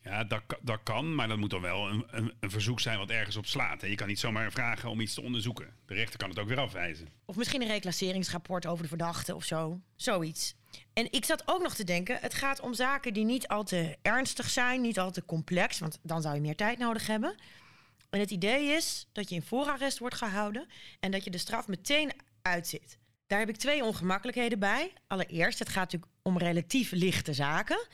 Ja, 0.00 0.24
dat, 0.24 0.42
dat 0.62 0.80
kan, 0.82 1.14
maar 1.14 1.28
dat 1.28 1.38
moet 1.38 1.50
dan 1.50 1.60
wel 1.60 1.88
een, 1.88 2.04
een, 2.10 2.32
een, 2.40 2.50
verzoek 2.50 2.80
zijn 2.80 2.98
wat 2.98 3.10
ergens 3.10 3.36
op 3.36 3.46
slaat. 3.46 3.80
Je 3.80 3.94
kan 3.94 4.06
niet 4.06 4.18
zomaar 4.18 4.52
vragen 4.52 4.90
om 4.90 5.00
iets 5.00 5.14
te 5.14 5.22
onderzoeken. 5.22 5.74
De 5.86 5.94
rechter 5.94 6.18
kan 6.18 6.28
het 6.28 6.38
ook 6.38 6.48
weer 6.48 6.60
afwijzen. 6.60 7.08
Of 7.24 7.36
misschien 7.36 7.62
een 7.62 7.68
reclasseringsrapport 7.68 8.66
over 8.66 8.82
de 8.82 8.88
verdachte 8.88 9.34
of 9.34 9.44
zo. 9.44 9.80
Zoiets. 9.96 10.54
En 10.92 11.12
ik 11.12 11.24
zat 11.24 11.42
ook 11.46 11.62
nog 11.62 11.74
te 11.74 11.84
denken, 11.84 12.18
het 12.20 12.34
gaat 12.34 12.60
om 12.60 12.74
zaken 12.74 13.12
die 13.12 13.24
niet 13.24 13.48
al 13.48 13.64
te 13.64 13.96
ernstig 14.02 14.50
zijn, 14.50 14.80
niet 14.80 14.98
al 14.98 15.10
te 15.10 15.24
complex, 15.24 15.78
want 15.78 15.98
dan 16.02 16.22
zou 16.22 16.34
je 16.34 16.40
meer 16.40 16.56
tijd 16.56 16.78
nodig 16.78 17.06
hebben. 17.06 17.34
En 18.10 18.20
het 18.20 18.30
idee 18.30 18.66
is 18.66 19.06
dat 19.12 19.28
je 19.28 19.34
in 19.34 19.42
voorarrest 19.42 19.98
wordt 19.98 20.14
gehouden 20.14 20.66
en 21.00 21.10
dat 21.10 21.24
je 21.24 21.30
de 21.30 21.38
straf 21.38 21.68
meteen 21.68 22.12
uitzit. 22.42 23.00
Daar 23.32 23.40
heb 23.40 23.50
ik 23.50 23.56
twee 23.56 23.84
ongemakkelijkheden 23.84 24.58
bij. 24.58 24.92
Allereerst, 25.06 25.58
het 25.58 25.68
gaat 25.68 25.92
natuurlijk 25.92 26.12
om 26.22 26.38
relatief 26.38 26.90
lichte 26.90 27.32
zaken. 27.32 27.86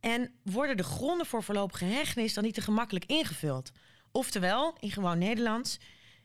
En 0.00 0.32
worden 0.42 0.76
de 0.76 0.82
gronden 0.82 1.26
voor 1.26 1.42
voorlopige 1.42 1.84
hechtenis 1.84 2.34
dan 2.34 2.44
niet 2.44 2.54
te 2.54 2.60
gemakkelijk 2.60 3.04
ingevuld? 3.04 3.72
Oftewel, 4.12 4.76
in 4.80 4.90
gewoon 4.90 5.18
Nederlands, 5.18 5.78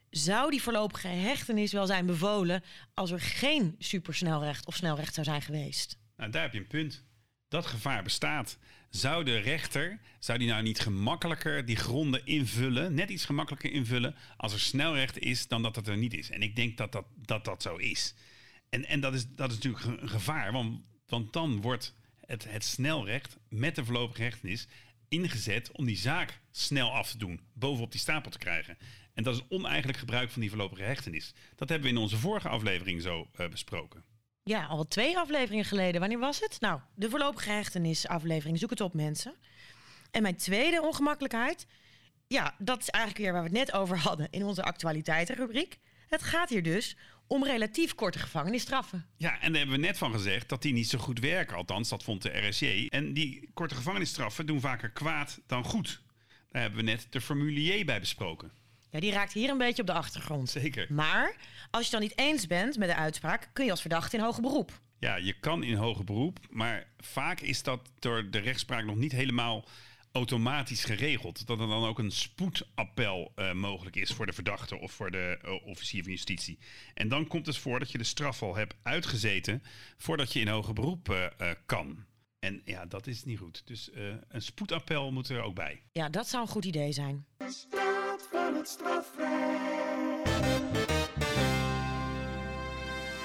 zou 0.09 0.51
die 0.51 0.61
voorlopige 0.61 1.07
hechtenis 1.07 1.71
wel 1.71 1.85
zijn 1.85 2.05
bevolen 2.05 2.63
als 2.93 3.11
er 3.11 3.19
geen 3.19 3.75
supersnelrecht 3.79 4.65
of 4.65 4.75
snelrecht 4.75 5.13
zou 5.13 5.25
zijn 5.25 5.41
geweest? 5.41 5.97
Nou, 6.17 6.31
daar 6.31 6.41
heb 6.41 6.53
je 6.53 6.59
een 6.59 6.67
punt. 6.67 7.03
Dat 7.47 7.65
gevaar 7.65 8.03
bestaat. 8.03 8.57
Zou 8.89 9.23
de 9.23 9.37
rechter, 9.37 9.99
zou 10.19 10.37
die 10.37 10.47
nou 10.47 10.63
niet 10.63 10.79
gemakkelijker 10.79 11.65
die 11.65 11.75
gronden 11.75 12.25
invullen, 12.25 12.93
net 12.93 13.09
iets 13.09 13.25
gemakkelijker 13.25 13.71
invullen, 13.71 14.15
als 14.37 14.53
er 14.53 14.59
snelrecht 14.59 15.19
is 15.19 15.47
dan 15.47 15.61
dat 15.61 15.75
het 15.75 15.87
er 15.87 15.97
niet 15.97 16.13
is? 16.13 16.29
En 16.29 16.41
ik 16.41 16.55
denk 16.55 16.77
dat 16.77 16.91
dat, 16.91 17.05
dat, 17.15 17.45
dat 17.45 17.61
zo 17.61 17.75
is. 17.75 18.13
En, 18.73 18.85
en 18.85 18.99
dat, 18.99 19.13
is, 19.13 19.25
dat 19.27 19.51
is 19.51 19.55
natuurlijk 19.55 20.01
een 20.01 20.09
gevaar, 20.09 20.51
want, 20.51 20.81
dan 21.31 21.61
wordt 21.61 21.95
het, 22.25 22.49
het 22.49 22.63
snelrecht 22.63 23.37
met 23.49 23.75
de 23.75 23.85
voorlopige 23.85 24.21
hechtenis 24.21 24.67
ingezet 25.07 25.71
om 25.71 25.85
die 25.85 25.97
zaak 25.97 26.41
snel 26.51 26.91
af 26.91 27.11
te 27.11 27.17
doen, 27.17 27.41
bovenop 27.53 27.91
die 27.91 27.99
stapel 27.99 28.31
te 28.31 28.37
krijgen. 28.37 28.77
En 29.13 29.23
dat 29.23 29.35
is 29.35 29.41
oneigenlijk 29.49 29.97
gebruik 29.97 30.29
van 30.31 30.41
die 30.41 30.49
voorlopige 30.49 30.83
hechtenis. 30.83 31.33
Dat 31.55 31.69
hebben 31.69 31.89
we 31.89 31.95
in 31.95 32.01
onze 32.01 32.17
vorige 32.17 32.49
aflevering 32.49 33.01
zo 33.01 33.27
uh, 33.39 33.47
besproken. 33.47 34.03
Ja, 34.43 34.65
al 34.65 34.85
twee 34.85 35.17
afleveringen 35.17 35.65
geleden. 35.65 35.99
Wanneer 35.99 36.19
was 36.19 36.39
het? 36.39 36.57
Nou, 36.59 36.79
de 36.95 37.09
voorlopige 37.09 37.49
hechtenis 37.49 38.07
aflevering. 38.07 38.59
Zoek 38.59 38.69
het 38.69 38.81
op, 38.81 38.93
mensen. 38.93 39.35
En 40.11 40.21
mijn 40.21 40.35
tweede 40.37 40.81
ongemakkelijkheid... 40.81 41.67
Ja, 42.27 42.55
dat 42.57 42.79
is 42.79 42.89
eigenlijk 42.89 43.23
weer 43.23 43.33
waar 43.33 43.49
we 43.49 43.57
het 43.57 43.67
net 43.67 43.73
over 43.73 43.97
hadden 43.97 44.27
in 44.29 44.43
onze 44.43 44.63
actualiteitenrubriek. 44.63 45.79
Het 46.13 46.23
gaat 46.23 46.49
hier 46.49 46.63
dus 46.63 46.97
om 47.27 47.43
relatief 47.43 47.95
korte 47.95 48.19
gevangenisstraffen. 48.19 49.05
Ja, 49.17 49.39
en 49.39 49.51
daar 49.51 49.61
hebben 49.61 49.79
we 49.79 49.85
net 49.85 49.97
van 49.97 50.11
gezegd 50.11 50.49
dat 50.49 50.61
die 50.61 50.73
niet 50.73 50.89
zo 50.89 50.97
goed 50.97 51.19
werken. 51.19 51.55
Althans, 51.55 51.89
dat 51.89 52.03
vond 52.03 52.21
de 52.21 52.47
RSJ. 52.47 52.87
En 52.89 53.13
die 53.13 53.49
korte 53.53 53.75
gevangenisstraffen 53.75 54.45
doen 54.45 54.59
vaker 54.59 54.89
kwaad 54.89 55.41
dan 55.47 55.63
goed. 55.63 56.01
Daar 56.51 56.61
hebben 56.61 56.79
we 56.79 56.85
net 56.85 57.07
de 57.09 57.21
formulier 57.21 57.85
bij 57.85 57.99
besproken. 57.99 58.51
Ja, 58.89 58.99
die 58.99 59.11
raakt 59.11 59.33
hier 59.33 59.49
een 59.49 59.57
beetje 59.57 59.81
op 59.81 59.87
de 59.87 59.93
achtergrond. 59.93 60.49
Zeker. 60.49 60.87
Maar 60.89 61.35
als 61.71 61.85
je 61.85 61.91
dan 61.91 62.01
niet 62.01 62.17
eens 62.17 62.47
bent 62.47 62.77
met 62.77 62.89
de 62.89 62.95
uitspraak, 62.95 63.49
kun 63.53 63.65
je 63.65 63.71
als 63.71 63.81
verdachte 63.81 64.17
in 64.17 64.23
hoger 64.23 64.41
beroep. 64.41 64.81
Ja, 64.99 65.15
je 65.15 65.33
kan 65.39 65.63
in 65.63 65.75
hoger 65.75 66.03
beroep, 66.03 66.39
maar 66.49 66.87
vaak 66.97 67.39
is 67.39 67.63
dat 67.63 67.89
door 67.99 68.29
de 68.29 68.39
rechtspraak 68.39 68.85
nog 68.85 68.95
niet 68.95 69.11
helemaal 69.11 69.65
automatisch 70.13 70.83
geregeld. 70.83 71.47
Dat 71.47 71.59
er 71.59 71.67
dan 71.67 71.85
ook 71.85 71.99
een 71.99 72.11
spoedappel 72.11 73.33
uh, 73.35 73.53
mogelijk 73.53 73.95
is 73.95 74.11
voor 74.11 74.25
de 74.25 74.33
verdachte 74.33 74.79
of 74.79 74.91
voor 74.91 75.11
de 75.11 75.39
uh, 75.45 75.67
officier 75.67 76.03
van 76.03 76.11
justitie. 76.11 76.59
En 76.93 77.07
dan 77.07 77.27
komt 77.27 77.45
het 77.45 77.57
voor 77.57 77.79
dat 77.79 77.91
je 77.91 77.97
de 77.97 78.03
straf 78.03 78.41
al 78.43 78.55
hebt 78.55 78.75
uitgezeten 78.83 79.63
voordat 79.97 80.33
je 80.33 80.39
in 80.39 80.47
hoger 80.47 80.73
beroep 80.73 81.09
uh, 81.09 81.51
kan. 81.65 82.05
En 82.39 82.61
ja, 82.65 82.85
dat 82.85 83.07
is 83.07 83.23
niet 83.23 83.39
goed. 83.39 83.61
Dus 83.65 83.89
een 84.27 84.41
spoedappel 84.41 85.11
moet 85.11 85.29
er 85.29 85.41
ook 85.41 85.55
bij. 85.55 85.81
Ja, 85.91 86.09
dat 86.09 86.27
zou 86.27 86.43
een 86.43 86.49
goed 86.49 86.65
idee 86.65 86.91
zijn. 86.91 87.25
Straat 87.37 88.27
van 88.31 88.55
het 88.55 88.67
strafrecht. 88.67 89.33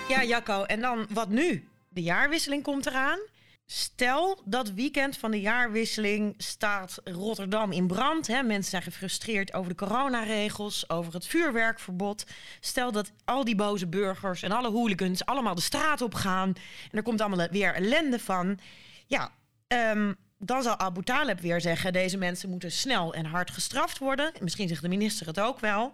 Ja, 0.09 0.25
Jacco, 0.25 0.63
en 0.63 0.81
dan 0.81 1.07
wat 1.11 1.29
nu? 1.29 1.69
De 1.89 2.03
jaarwisseling 2.03 2.63
komt 2.63 2.87
eraan. 2.87 3.19
Stel 3.71 4.43
dat 4.45 4.71
weekend 4.71 5.17
van 5.17 5.31
de 5.31 5.41
jaarwisseling 5.41 6.35
staat 6.37 7.01
Rotterdam 7.05 7.73
in 7.73 7.87
brand. 7.87 8.27
Hè? 8.27 8.43
Mensen 8.43 8.71
zijn 8.71 8.83
gefrustreerd 8.83 9.55
over 9.55 9.69
de 9.69 9.77
coronaregels, 9.87 10.91
over 10.91 11.13
het 11.13 11.27
vuurwerkverbod. 11.27 12.27
Stel 12.61 12.93
dat 12.93 13.13
al 13.25 13.45
die 13.45 13.55
boze 13.55 13.87
burgers 13.87 14.43
en 14.43 14.53
alle 14.53 14.71
hooligans 14.71 15.25
allemaal 15.25 15.55
de 15.55 15.61
straat 15.61 16.01
op 16.01 16.15
gaan. 16.15 16.49
En 16.91 16.97
er 16.97 17.03
komt 17.03 17.21
allemaal 17.21 17.49
weer 17.51 17.75
ellende 17.75 18.19
van. 18.19 18.59
Ja, 19.07 19.33
um, 19.93 20.17
dan 20.39 20.63
zal 20.63 20.79
Abu 20.79 21.03
Taleb 21.03 21.41
weer 21.41 21.61
zeggen: 21.61 21.93
deze 21.93 22.19
mensen 22.19 22.51
moeten 22.51 22.73
snel 22.73 23.15
en 23.15 23.25
hard 23.25 23.51
gestraft 23.51 23.99
worden. 23.99 24.33
Misschien 24.41 24.69
zegt 24.69 24.83
de 24.83 24.89
minister 24.89 25.27
het 25.27 25.41
ook 25.41 25.61
wel. 25.61 25.93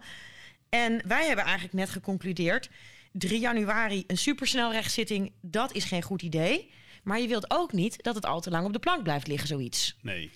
En 0.69 1.01
wij 1.07 1.25
hebben 1.25 1.45
eigenlijk 1.45 1.73
net 1.73 1.89
geconcludeerd: 1.89 2.69
3 3.11 3.39
januari 3.39 4.03
een 4.07 4.17
supersnelrechtszitting, 4.17 5.31
dat 5.41 5.73
is 5.73 5.83
geen 5.83 6.03
goed 6.03 6.21
idee. 6.21 6.71
Maar 7.05 7.19
je 7.19 7.27
wilt 7.27 7.51
ook 7.51 7.73
niet 7.73 8.03
dat 8.03 8.15
het 8.15 8.25
al 8.25 8.41
te 8.41 8.49
lang 8.49 8.65
op 8.65 8.73
de 8.73 8.79
plank 8.79 9.03
blijft 9.03 9.27
liggen, 9.27 9.47
zoiets. 9.47 9.97
Nee. 10.01 10.31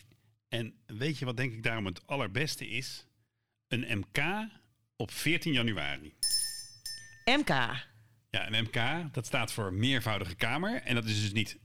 En 0.49 0.73
weet 0.86 1.17
je 1.17 1.25
wat 1.25 1.38
denk 1.38 1.53
ik 1.53 1.63
daarom 1.63 1.86
het 1.86 2.08
allerbeste 2.08 2.67
is? 2.67 3.05
Een 3.67 3.97
MK 3.99 4.47
op 4.95 5.12
14 5.12 5.53
januari. 5.53 6.13
MK. 7.25 7.49
Ja, 8.29 8.51
een 8.51 8.63
MK, 8.63 9.13
dat 9.13 9.25
staat 9.25 9.51
voor 9.51 9.73
meervoudige 9.73 10.36
kamer. 10.36 10.82
En 10.82 10.95
dat 10.95 11.05
is 11.05 11.21
dus 11.21 11.32
niet 11.32 11.58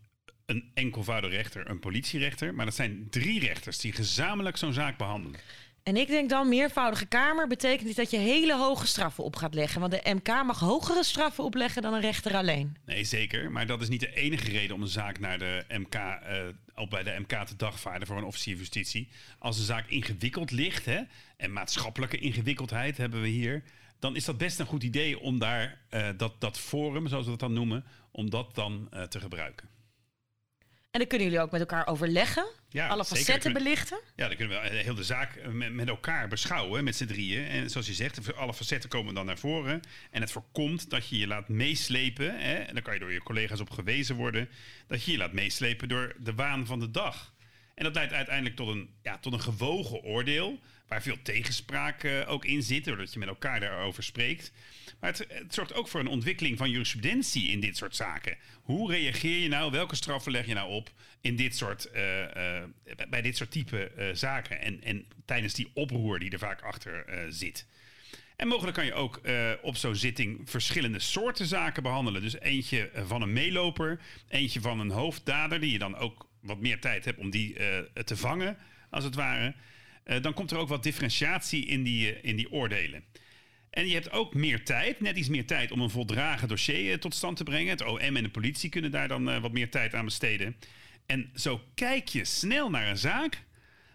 een 0.46 0.70
enkelvoudige 0.74 1.36
rechter, 1.36 1.70
een 1.70 1.80
politierechter. 1.80 2.54
Maar 2.54 2.64
dat 2.64 2.74
zijn 2.74 3.06
drie 3.10 3.40
rechters 3.40 3.78
die 3.78 3.92
gezamenlijk 3.92 4.56
zo'n 4.56 4.72
zaak 4.72 4.98
behandelen. 4.98 5.40
En 5.84 5.96
ik 5.96 6.08
denk 6.08 6.28
dan 6.28 6.48
meervoudige 6.48 7.06
kamer 7.06 7.46
betekent 7.46 7.86
niet 7.86 7.96
dat 7.96 8.10
je 8.10 8.16
hele 8.16 8.56
hoge 8.56 8.86
straffen 8.86 9.24
op 9.24 9.36
gaat 9.36 9.54
leggen. 9.54 9.80
Want 9.80 9.92
de 9.92 10.14
MK 10.14 10.44
mag 10.44 10.60
hogere 10.60 11.04
straffen 11.04 11.44
opleggen 11.44 11.82
dan 11.82 11.94
een 11.94 12.00
rechter 12.00 12.34
alleen. 12.34 12.76
Nee, 12.86 13.04
zeker. 13.04 13.50
Maar 13.50 13.66
dat 13.66 13.80
is 13.80 13.88
niet 13.88 14.00
de 14.00 14.14
enige 14.14 14.50
reden 14.50 14.76
om 14.76 14.82
een 14.82 14.88
zaak 14.88 15.18
naar 15.18 15.38
de 15.38 15.64
MK, 15.68 15.94
uh, 15.94 16.10
op 16.74 16.90
bij 16.90 17.02
de 17.02 17.16
MK 17.18 17.46
te 17.46 17.56
dagvaarden 17.56 18.08
voor 18.08 18.16
een 18.16 18.24
officier 18.24 18.56
justitie. 18.56 19.08
Als 19.38 19.58
een 19.58 19.64
zaak 19.64 19.88
ingewikkeld 19.88 20.50
ligt, 20.50 20.84
hè, 20.84 21.00
en 21.36 21.52
maatschappelijke 21.52 22.18
ingewikkeldheid 22.18 22.96
hebben 22.96 23.20
we 23.20 23.28
hier, 23.28 23.62
dan 23.98 24.16
is 24.16 24.24
dat 24.24 24.38
best 24.38 24.58
een 24.58 24.66
goed 24.66 24.82
idee 24.82 25.20
om 25.20 25.38
daar 25.38 25.78
uh, 25.90 26.08
dat, 26.16 26.40
dat 26.40 26.58
forum, 26.58 27.08
zoals 27.08 27.24
we 27.24 27.30
dat 27.30 27.40
dan 27.40 27.52
noemen, 27.52 27.84
om 28.10 28.30
dat 28.30 28.54
dan 28.54 28.88
uh, 28.94 29.02
te 29.02 29.20
gebruiken. 29.20 29.73
En 30.94 31.00
dan 31.00 31.08
kunnen 31.08 31.26
jullie 31.26 31.42
ook 31.42 31.50
met 31.50 31.60
elkaar 31.60 31.86
overleggen, 31.86 32.46
Ja, 32.68 32.86
alle 32.86 33.04
facetten 33.04 33.52
belichten. 33.52 34.00
Ja, 34.16 34.26
dan 34.26 34.36
kunnen 34.36 34.60
we 34.62 34.68
eh, 34.68 34.84
heel 34.84 34.94
de 34.94 35.04
zaak 35.04 35.36
eh, 35.36 35.48
met, 35.48 35.72
met 35.72 35.88
elkaar 35.88 36.28
beschouwen, 36.28 36.84
met 36.84 36.96
z'n 36.96 37.06
drieën. 37.06 37.46
En 37.46 37.70
zoals 37.70 37.86
je 37.86 37.94
zegt, 37.94 38.34
alle 38.36 38.54
facetten 38.54 38.90
komen 38.90 39.14
dan 39.14 39.26
naar 39.26 39.38
voren. 39.38 39.80
En 40.10 40.20
het 40.20 40.30
voorkomt 40.32 40.90
dat 40.90 41.08
je 41.08 41.18
je 41.18 41.26
laat 41.26 41.48
meeslepen. 41.48 42.40
Hè, 42.40 42.54
en 42.54 42.74
dan 42.74 42.82
kan 42.82 42.94
je 42.94 43.00
door 43.00 43.12
je 43.12 43.22
collega's 43.22 43.60
op 43.60 43.70
gewezen 43.70 44.16
worden. 44.16 44.48
Dat 44.86 45.04
je 45.04 45.12
je 45.12 45.18
laat 45.18 45.32
meeslepen 45.32 45.88
door 45.88 46.14
de 46.18 46.34
waan 46.34 46.66
van 46.66 46.80
de 46.80 46.90
dag. 46.90 47.34
En 47.74 47.84
dat 47.84 47.94
leidt 47.94 48.12
uiteindelijk 48.12 48.56
tot 48.56 48.68
een, 48.68 48.90
ja, 49.02 49.18
tot 49.18 49.32
een 49.32 49.40
gewogen 49.40 50.02
oordeel. 50.02 50.60
Waar 50.88 51.02
veel 51.02 51.22
tegenspraak 51.22 52.02
eh, 52.02 52.30
ook 52.30 52.44
in 52.44 52.62
zit, 52.62 52.84
doordat 52.84 53.12
je 53.12 53.18
met 53.18 53.28
elkaar 53.28 53.60
daarover 53.60 54.02
spreekt. 54.02 54.52
Maar 55.00 55.10
het, 55.10 55.54
zorgt 55.54 55.74
ook 55.74 55.88
voor 55.88 56.00
een 56.00 56.06
ontwikkeling 56.06 56.58
van 56.58 56.70
jurisprudentie 56.70 57.50
in 57.50 57.60
dit 57.60 57.76
soort 57.76 57.96
zaken. 57.96 58.36
Hoe 58.62 58.92
reageer 58.92 59.38
je 59.38 59.48
nou? 59.48 59.70
Welke 59.70 59.96
straffen 59.96 60.32
leg 60.32 60.46
je 60.46 60.54
nou 60.54 60.70
op 60.70 60.92
in 61.20 61.36
dit 61.36 61.56
soort, 61.56 61.90
eh, 61.90 62.62
eh, 62.62 62.68
bij 63.08 63.22
dit 63.22 63.36
soort 63.36 63.50
type 63.50 64.10
zaken? 64.14 64.60
En, 64.60 64.82
en 64.82 65.06
tijdens 65.24 65.54
die 65.54 65.70
oproer 65.74 66.18
die 66.18 66.30
er 66.30 66.38
vaak 66.38 66.62
achter 66.62 67.26
zit. 67.28 67.66
En 68.36 68.48
mogelijk 68.48 68.76
kan 68.76 68.84
je 68.86 68.94
ook 68.94 69.20
op 69.62 69.76
zo'n 69.76 69.96
zitting 69.96 70.50
verschillende 70.50 70.98
soorten 70.98 71.46
zaken 71.46 71.82
behandelen. 71.82 72.22
Dus 72.22 72.38
eentje 72.40 72.90
van 73.06 73.22
een 73.22 73.32
meeloper, 73.32 74.00
eentje 74.28 74.60
van 74.60 74.80
een 74.80 74.90
hoofddader, 74.90 75.60
die 75.60 75.72
je 75.72 75.78
dan 75.78 75.96
ook 75.96 76.28
wat 76.40 76.60
meer 76.60 76.80
tijd 76.80 77.04
hebt 77.04 77.18
om 77.18 77.30
die 77.30 77.56
te 78.04 78.16
vangen, 78.16 78.56
als 78.90 79.04
het 79.04 79.14
ware. 79.14 79.54
Eh, 80.04 80.22
dan 80.22 80.34
komt 80.34 80.50
er 80.50 80.58
ook 80.58 80.68
wat 80.68 80.82
differentiatie 80.82 81.66
in 81.66 81.82
die, 81.82 82.14
eh, 82.14 82.30
in 82.30 82.36
die 82.36 82.52
oordelen. 82.52 83.04
En 83.70 83.86
je 83.86 83.94
hebt 83.94 84.10
ook 84.10 84.34
meer 84.34 84.64
tijd, 84.64 85.00
net 85.00 85.16
iets 85.16 85.28
meer 85.28 85.46
tijd 85.46 85.70
om 85.70 85.80
een 85.80 85.90
voldragen 85.90 86.48
dossier 86.48 86.92
eh, 86.92 86.98
tot 86.98 87.14
stand 87.14 87.36
te 87.36 87.44
brengen. 87.44 87.70
Het 87.70 87.84
OM 87.84 87.98
en 87.98 88.22
de 88.22 88.30
politie 88.30 88.70
kunnen 88.70 88.90
daar 88.90 89.08
dan 89.08 89.40
wat 89.40 89.52
meer 89.52 89.70
tijd 89.70 89.94
aan 89.94 90.04
besteden. 90.04 90.56
En 91.06 91.30
zo 91.34 91.60
kijk 91.74 92.08
je 92.08 92.24
snel 92.24 92.70
naar 92.70 92.88
een 92.88 92.98
zaak, 92.98 93.42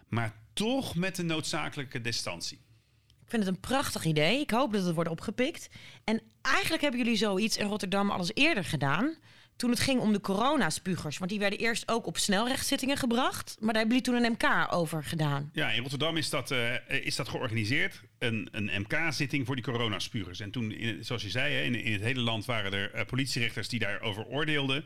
maar 0.08 0.34
toch 0.52 0.94
met 0.94 1.16
de 1.16 1.22
noodzakelijke 1.22 2.00
distantie. 2.00 2.58
Ik 3.06 3.36
vind 3.36 3.44
het 3.44 3.54
een 3.54 3.60
prachtig 3.60 4.04
idee. 4.04 4.40
Ik 4.40 4.50
hoop 4.50 4.72
dat 4.72 4.84
het 4.84 4.94
wordt 4.94 5.10
opgepikt. 5.10 5.68
En 6.04 6.22
eigenlijk 6.42 6.82
hebben 6.82 7.00
jullie 7.00 7.16
zoiets 7.16 7.56
in 7.56 7.66
Rotterdam 7.66 8.10
al 8.10 8.18
eens 8.18 8.34
eerder 8.34 8.64
gedaan. 8.64 9.16
Toen 9.60 9.70
het 9.70 9.80
ging 9.80 10.00
om 10.00 10.12
de 10.12 10.20
coronaspugers. 10.20 11.18
Want 11.18 11.30
die 11.30 11.38
werden 11.40 11.58
eerst 11.58 11.88
ook 11.88 12.06
op 12.06 12.16
snelrechtszittingen 12.16 12.96
gebracht. 12.96 13.56
Maar 13.58 13.72
daar 13.72 13.82
hebben 13.82 14.02
jullie 14.02 14.20
toen 14.20 14.24
een 14.24 14.32
MK 14.32 14.72
over 14.72 15.04
gedaan. 15.04 15.50
Ja, 15.52 15.70
in 15.70 15.80
Rotterdam 15.80 16.16
is 16.16 16.30
dat, 16.30 16.50
eh, 16.50 16.74
is 17.04 17.16
dat 17.16 17.28
georganiseerd. 17.28 18.02
Een, 18.18 18.48
een 18.50 18.70
MK-zitting 18.80 19.46
voor 19.46 19.54
die 19.54 19.64
coronaspugers. 19.64 20.40
En 20.40 20.50
toen, 20.50 20.72
in, 20.72 21.04
zoals 21.04 21.22
je 21.22 21.30
zei, 21.30 21.64
in, 21.64 21.74
in 21.74 21.92
het 21.92 22.02
hele 22.02 22.20
land 22.20 22.44
waren 22.44 22.72
er 22.72 22.92
eh, 22.92 23.06
politierechters 23.06 23.68
die 23.68 23.78
daarover 23.78 24.26
oordeelden. 24.26 24.84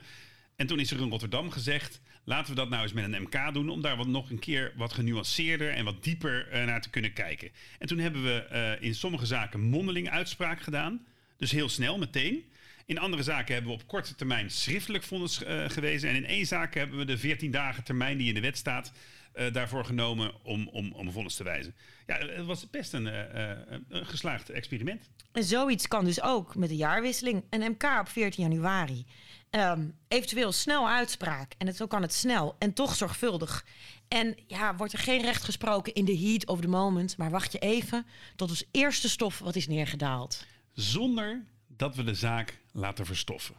En 0.56 0.66
toen 0.66 0.80
is 0.80 0.90
er 0.90 1.00
in 1.00 1.10
Rotterdam 1.10 1.50
gezegd: 1.50 2.00
laten 2.24 2.50
we 2.50 2.60
dat 2.60 2.68
nou 2.68 2.82
eens 2.82 2.92
met 2.92 3.04
een 3.04 3.22
MK 3.22 3.54
doen. 3.54 3.68
Om 3.68 3.82
daar 3.82 3.96
wat, 3.96 4.06
nog 4.06 4.30
een 4.30 4.38
keer 4.38 4.72
wat 4.76 4.92
genuanceerder 4.92 5.70
en 5.70 5.84
wat 5.84 6.04
dieper 6.04 6.48
eh, 6.48 6.64
naar 6.64 6.80
te 6.82 6.90
kunnen 6.90 7.12
kijken. 7.12 7.50
En 7.78 7.86
toen 7.86 7.98
hebben 7.98 8.22
we 8.22 8.76
in 8.80 8.94
sommige 8.94 9.26
zaken 9.26 9.60
mondeling 9.60 10.10
uitspraak 10.10 10.60
gedaan. 10.60 11.06
Dus 11.36 11.50
heel 11.50 11.68
snel, 11.68 11.98
meteen. 11.98 12.44
In 12.86 12.98
andere 12.98 13.22
zaken 13.22 13.54
hebben 13.54 13.72
we 13.72 13.80
op 13.80 13.88
korte 13.88 14.14
termijn 14.14 14.50
schriftelijk 14.50 15.04
vonnis 15.04 15.42
eh, 15.42 15.68
gewezen. 15.68 16.08
En 16.08 16.14
in 16.14 16.26
één 16.26 16.46
zaak 16.46 16.74
hebben 16.74 16.98
we 16.98 17.04
de 17.04 17.18
14 17.18 17.50
dagen 17.50 17.84
termijn 17.84 18.18
die 18.18 18.28
in 18.28 18.34
de 18.34 18.40
wet 18.40 18.56
staat 18.56 18.92
eh, 19.32 19.52
daarvoor 19.52 19.84
genomen 19.84 20.32
om, 20.42 20.68
om, 20.68 20.92
om 20.92 21.12
vonnis 21.12 21.34
te 21.34 21.44
wijzen. 21.44 21.74
Ja, 22.06 22.18
het 22.18 22.46
was 22.46 22.70
best 22.70 22.92
een, 22.92 23.06
eh, 23.06 23.50
een 23.88 24.06
geslaagd 24.06 24.50
experiment. 24.50 25.10
En 25.32 25.44
zoiets 25.44 25.88
kan 25.88 26.04
dus 26.04 26.22
ook 26.22 26.56
met 26.56 26.68
de 26.68 26.76
jaarwisseling. 26.76 27.44
Een 27.50 27.70
MK 27.70 28.00
op 28.00 28.08
14 28.08 28.42
januari. 28.42 29.06
Ehm, 29.50 29.88
eventueel 30.08 30.52
snel 30.52 30.88
uitspraak. 30.88 31.54
En 31.58 31.66
het, 31.66 31.76
zo 31.76 31.86
kan 31.86 32.02
het 32.02 32.12
snel 32.12 32.56
en 32.58 32.72
toch 32.72 32.94
zorgvuldig. 32.94 33.66
En 34.08 34.36
ja, 34.46 34.76
wordt 34.76 34.92
er 34.92 34.98
geen 34.98 35.22
recht 35.22 35.42
gesproken 35.42 35.94
in 35.94 36.04
de 36.04 36.18
heat 36.18 36.46
of 36.46 36.60
the 36.60 36.68
moment. 36.68 37.16
Maar 37.16 37.30
wacht 37.30 37.52
je 37.52 37.58
even 37.58 38.06
tot 38.36 38.48
ons 38.48 38.64
eerste 38.70 39.08
stof 39.08 39.38
wat 39.38 39.56
is 39.56 39.66
neergedaald. 39.66 40.46
Zonder 40.72 41.44
dat 41.76 41.96
we 41.96 42.04
de 42.04 42.14
zaak 42.14 42.58
laten 42.72 43.06
verstoffen. 43.06 43.54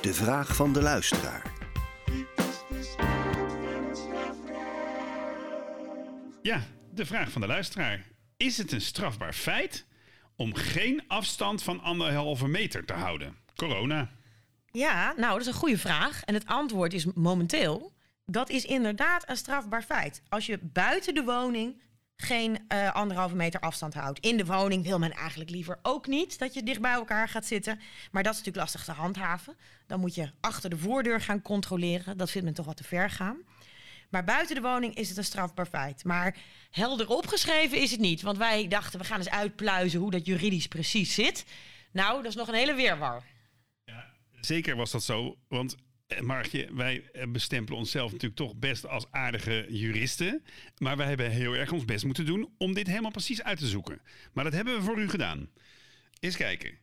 De 0.00 0.14
vraag 0.14 0.56
van 0.56 0.72
de 0.72 0.82
luisteraar. 0.82 1.52
Ja, 6.42 6.62
de 6.90 7.06
vraag 7.06 7.30
van 7.30 7.40
de 7.40 7.46
luisteraar. 7.46 8.06
Is 8.36 8.58
het 8.58 8.72
een 8.72 8.80
strafbaar 8.80 9.32
feit 9.32 9.86
om 10.36 10.54
geen 10.54 11.04
afstand 11.08 11.62
van 11.62 11.80
anderhalve 11.80 12.48
meter 12.48 12.84
te 12.84 12.92
houden? 12.92 13.36
Corona. 13.56 14.10
Ja, 14.70 15.14
nou, 15.16 15.32
dat 15.32 15.40
is 15.40 15.46
een 15.46 15.52
goede 15.52 15.78
vraag. 15.78 16.22
En 16.22 16.34
het 16.34 16.46
antwoord 16.46 16.92
is 16.92 17.04
momenteel: 17.04 17.92
dat 18.26 18.50
is 18.50 18.64
inderdaad 18.64 19.28
een 19.28 19.36
strafbaar 19.36 19.82
feit. 19.82 20.22
Als 20.28 20.46
je 20.46 20.58
buiten 20.62 21.14
de 21.14 21.24
woning 21.24 21.82
geen 22.16 22.58
eh, 22.68 22.92
anderhalve 22.92 23.34
meter 23.34 23.60
afstand 23.60 23.94
houdt. 23.94 24.18
In 24.18 24.36
de 24.36 24.44
woning 24.44 24.84
wil 24.84 24.98
men 24.98 25.12
eigenlijk 25.12 25.50
liever 25.50 25.78
ook 25.82 26.06
niet 26.06 26.38
dat 26.38 26.54
je 26.54 26.62
dicht 26.62 26.80
bij 26.80 26.92
elkaar 26.92 27.28
gaat 27.28 27.46
zitten. 27.46 27.80
Maar 28.10 28.22
dat 28.22 28.32
is 28.32 28.38
natuurlijk 28.38 28.64
lastig 28.64 28.84
te 28.84 29.00
handhaven. 29.00 29.56
Dan 29.86 30.00
moet 30.00 30.14
je 30.14 30.30
achter 30.40 30.70
de 30.70 30.78
voordeur 30.78 31.20
gaan 31.20 31.42
controleren. 31.42 32.16
Dat 32.16 32.30
vindt 32.30 32.46
men 32.46 32.56
toch 32.56 32.66
wat 32.66 32.76
te 32.76 32.84
ver 32.84 33.10
gaan. 33.10 33.36
Maar 34.10 34.24
buiten 34.24 34.54
de 34.54 34.60
woning 34.60 34.94
is 34.94 35.08
het 35.08 35.18
een 35.18 35.24
strafbaar 35.24 35.66
feit. 35.66 36.04
Maar 36.04 36.36
helder 36.70 37.08
opgeschreven 37.08 37.80
is 37.80 37.90
het 37.90 38.00
niet. 38.00 38.22
Want 38.22 38.38
wij 38.38 38.68
dachten, 38.68 38.98
we 38.98 39.04
gaan 39.04 39.18
eens 39.18 39.30
uitpluizen 39.30 40.00
hoe 40.00 40.10
dat 40.10 40.26
juridisch 40.26 40.66
precies 40.66 41.14
zit. 41.14 41.44
Nou, 41.92 42.16
dat 42.16 42.30
is 42.30 42.34
nog 42.34 42.48
een 42.48 42.54
hele 42.54 42.74
weerwar. 42.74 43.22
Zeker 44.40 44.76
was 44.76 44.90
dat 44.90 45.02
zo, 45.02 45.36
want 45.48 45.76
Margje, 46.22 46.68
wij 46.74 47.10
eh, 47.12 47.26
bestempelen 47.28 47.78
onszelf 47.78 48.12
natuurlijk 48.12 48.40
toch 48.40 48.56
best 48.56 48.86
als 48.86 49.06
aardige 49.10 49.66
juristen. 49.68 50.44
Maar 50.78 50.96
wij 50.96 51.06
hebben 51.06 51.30
heel 51.30 51.54
erg 51.56 51.72
ons 51.72 51.84
best 51.84 52.04
moeten 52.04 52.26
doen 52.26 52.54
om 52.58 52.74
dit 52.74 52.86
helemaal 52.86 53.10
precies 53.10 53.42
uit 53.42 53.58
te 53.58 53.66
zoeken. 53.66 54.00
Maar 54.32 54.44
dat 54.44 54.52
hebben 54.52 54.76
we 54.76 54.82
voor 54.82 54.98
u 54.98 55.08
gedaan. 55.08 55.50
Eens 56.20 56.36
kijken. 56.36 56.78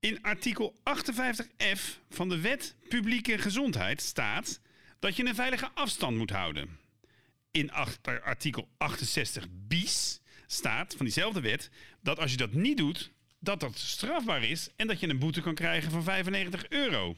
In 0.00 0.22
artikel 0.22 0.80
58f 0.90 1.80
van 2.10 2.28
de 2.28 2.40
Wet 2.40 2.76
Publieke 2.88 3.38
Gezondheid 3.38 4.02
staat 4.02 4.60
dat 4.98 5.16
je 5.16 5.26
een 5.26 5.34
veilige 5.34 5.70
afstand 5.74 6.16
moet 6.16 6.30
houden. 6.30 6.78
In 7.50 7.72
artikel 8.22 8.68
68 8.76 9.46
bis 9.50 10.20
staat 10.46 10.94
van 10.94 11.04
diezelfde 11.04 11.40
wet 11.40 11.70
dat 12.00 12.18
als 12.18 12.30
je 12.30 12.36
dat 12.36 12.52
niet 12.52 12.76
doet, 12.76 13.12
dat 13.38 13.60
dat 13.60 13.78
strafbaar 13.78 14.42
is 14.42 14.68
en 14.76 14.86
dat 14.86 15.00
je 15.00 15.08
een 15.08 15.18
boete 15.18 15.40
kan 15.40 15.54
krijgen 15.54 15.90
van 15.90 16.02
95 16.02 16.68
euro. 16.68 17.16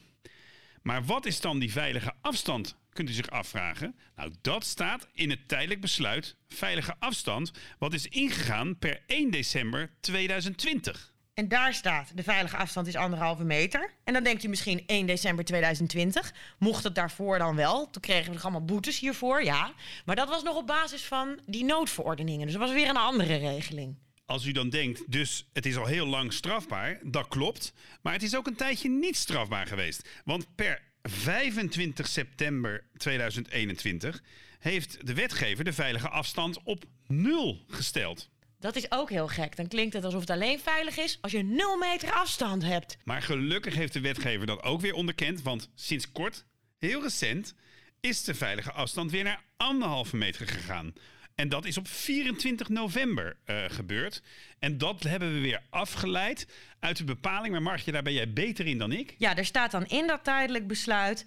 Maar 0.84 1.04
wat 1.04 1.26
is 1.26 1.40
dan 1.40 1.58
die 1.58 1.72
veilige 1.72 2.12
afstand, 2.20 2.76
kunt 2.92 3.08
u 3.08 3.12
zich 3.12 3.30
afvragen? 3.30 3.96
Nou, 4.16 4.32
dat 4.40 4.64
staat 4.64 5.08
in 5.12 5.30
het 5.30 5.48
tijdelijk 5.48 5.80
besluit 5.80 6.36
veilige 6.48 6.94
afstand, 6.98 7.52
wat 7.78 7.92
is 7.92 8.08
ingegaan 8.08 8.78
per 8.78 9.02
1 9.06 9.30
december 9.30 9.90
2020. 10.00 11.12
En 11.34 11.48
daar 11.48 11.74
staat, 11.74 12.16
de 12.16 12.22
veilige 12.22 12.56
afstand 12.56 12.86
is 12.86 12.96
anderhalve 12.96 13.44
meter. 13.44 13.90
En 14.04 14.12
dan 14.12 14.22
denkt 14.22 14.44
u 14.44 14.48
misschien 14.48 14.82
1 14.86 15.06
december 15.06 15.44
2020. 15.44 16.34
Mocht 16.58 16.84
het 16.84 16.94
daarvoor 16.94 17.38
dan 17.38 17.56
wel? 17.56 17.90
Toen 17.90 18.02
kregen 18.02 18.26
we 18.26 18.32
nog 18.32 18.42
allemaal 18.42 18.64
boetes 18.64 18.98
hiervoor, 18.98 19.44
ja. 19.44 19.72
Maar 20.04 20.16
dat 20.16 20.28
was 20.28 20.42
nog 20.42 20.56
op 20.56 20.66
basis 20.66 21.04
van 21.04 21.38
die 21.46 21.64
noodverordeningen. 21.64 22.46
Dus 22.46 22.56
dat 22.56 22.62
was 22.68 22.72
weer 22.72 22.88
een 22.88 22.96
andere 22.96 23.36
regeling. 23.36 23.96
Als 24.26 24.44
u 24.44 24.52
dan 24.52 24.68
denkt, 24.68 25.12
dus 25.12 25.48
het 25.52 25.66
is 25.66 25.76
al 25.76 25.86
heel 25.86 26.06
lang 26.06 26.32
strafbaar, 26.32 26.98
dat 27.02 27.28
klopt. 27.28 27.72
Maar 28.02 28.12
het 28.12 28.22
is 28.22 28.36
ook 28.36 28.46
een 28.46 28.56
tijdje 28.56 28.88
niet 28.88 29.16
strafbaar 29.16 29.66
geweest. 29.66 30.08
Want 30.24 30.54
per 30.54 30.82
25 31.02 32.06
september 32.06 32.84
2021 32.96 34.22
heeft 34.58 35.06
de 35.06 35.14
wetgever 35.14 35.64
de 35.64 35.72
veilige 35.72 36.08
afstand 36.08 36.62
op 36.62 36.84
nul 37.06 37.64
gesteld. 37.68 38.30
Dat 38.58 38.76
is 38.76 38.90
ook 38.90 39.10
heel 39.10 39.28
gek. 39.28 39.56
Dan 39.56 39.68
klinkt 39.68 39.94
het 39.94 40.04
alsof 40.04 40.20
het 40.20 40.30
alleen 40.30 40.60
veilig 40.60 40.96
is 40.96 41.18
als 41.20 41.32
je 41.32 41.42
0 41.42 41.76
meter 41.76 42.12
afstand 42.12 42.62
hebt. 42.62 42.96
Maar 43.04 43.22
gelukkig 43.22 43.74
heeft 43.74 43.92
de 43.92 44.00
wetgever 44.00 44.46
dat 44.46 44.62
ook 44.62 44.80
weer 44.80 44.94
onderkend, 44.94 45.42
want 45.42 45.70
sinds 45.74 46.12
kort, 46.12 46.44
heel 46.78 47.02
recent, 47.02 47.54
is 48.00 48.24
de 48.24 48.34
veilige 48.34 48.72
afstand 48.72 49.10
weer 49.10 49.24
naar 49.24 49.42
anderhalve 49.56 50.16
meter 50.16 50.48
gegaan. 50.48 50.92
En 51.34 51.48
dat 51.48 51.64
is 51.64 51.78
op 51.78 51.88
24 51.88 52.68
november 52.68 53.36
eh, 53.44 53.64
gebeurd. 53.68 54.22
En 54.58 54.78
dat 54.78 55.02
hebben 55.02 55.32
we 55.32 55.40
weer 55.40 55.62
afgeleid 55.70 56.46
uit 56.78 56.96
de 56.96 57.04
bepaling. 57.04 57.52
Maar 57.52 57.62
Margje, 57.62 57.92
daar 57.92 58.02
ben 58.02 58.12
jij 58.12 58.32
beter 58.32 58.66
in 58.66 58.78
dan 58.78 58.92
ik. 58.92 59.14
Ja, 59.18 59.36
er 59.36 59.44
staat 59.44 59.70
dan 59.70 59.86
in 59.86 60.06
dat 60.06 60.24
tijdelijk 60.24 60.66
besluit 60.66 61.26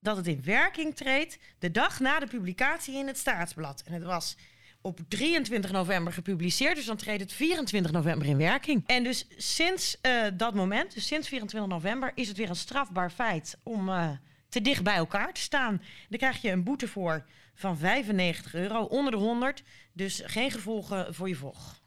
dat 0.00 0.16
het 0.16 0.26
in 0.26 0.42
werking 0.44 0.96
treedt 0.96 1.38
de 1.58 1.70
dag 1.70 2.00
na 2.00 2.18
de 2.18 2.26
publicatie 2.26 2.94
in 2.94 3.06
het 3.06 3.18
staatsblad. 3.18 3.82
En 3.86 3.92
het 3.92 4.02
was 4.02 4.36
op 4.80 5.00
23 5.08 5.70
november 5.70 6.12
gepubliceerd, 6.12 6.76
dus 6.76 6.84
dan 6.84 6.96
treedt 6.96 7.20
het 7.20 7.32
24 7.32 7.92
november 7.92 8.28
in 8.28 8.36
werking. 8.36 8.82
En 8.86 9.04
dus 9.04 9.26
sinds 9.36 10.00
eh, 10.00 10.22
dat 10.34 10.54
moment, 10.54 10.94
dus 10.94 11.06
sinds 11.06 11.28
24 11.28 11.70
november, 11.70 12.12
is 12.14 12.28
het 12.28 12.36
weer 12.36 12.48
een 12.48 12.56
strafbaar 12.56 13.10
feit 13.10 13.58
om 13.62 13.88
eh, 13.88 14.10
te 14.48 14.62
dicht 14.62 14.82
bij 14.82 14.96
elkaar 14.96 15.32
te 15.32 15.40
staan. 15.40 15.82
Daar 16.08 16.18
krijg 16.18 16.42
je 16.42 16.50
een 16.50 16.64
boete 16.64 16.88
voor 16.88 17.26
van 17.60 17.78
95 17.78 18.54
euro, 18.54 18.82
onder 18.82 19.12
de 19.12 19.18
100, 19.18 19.62
dus 19.92 20.22
geen 20.24 20.50
gevolgen 20.50 21.14
voor 21.14 21.28
je 21.28 21.34
vocht. 21.34 21.82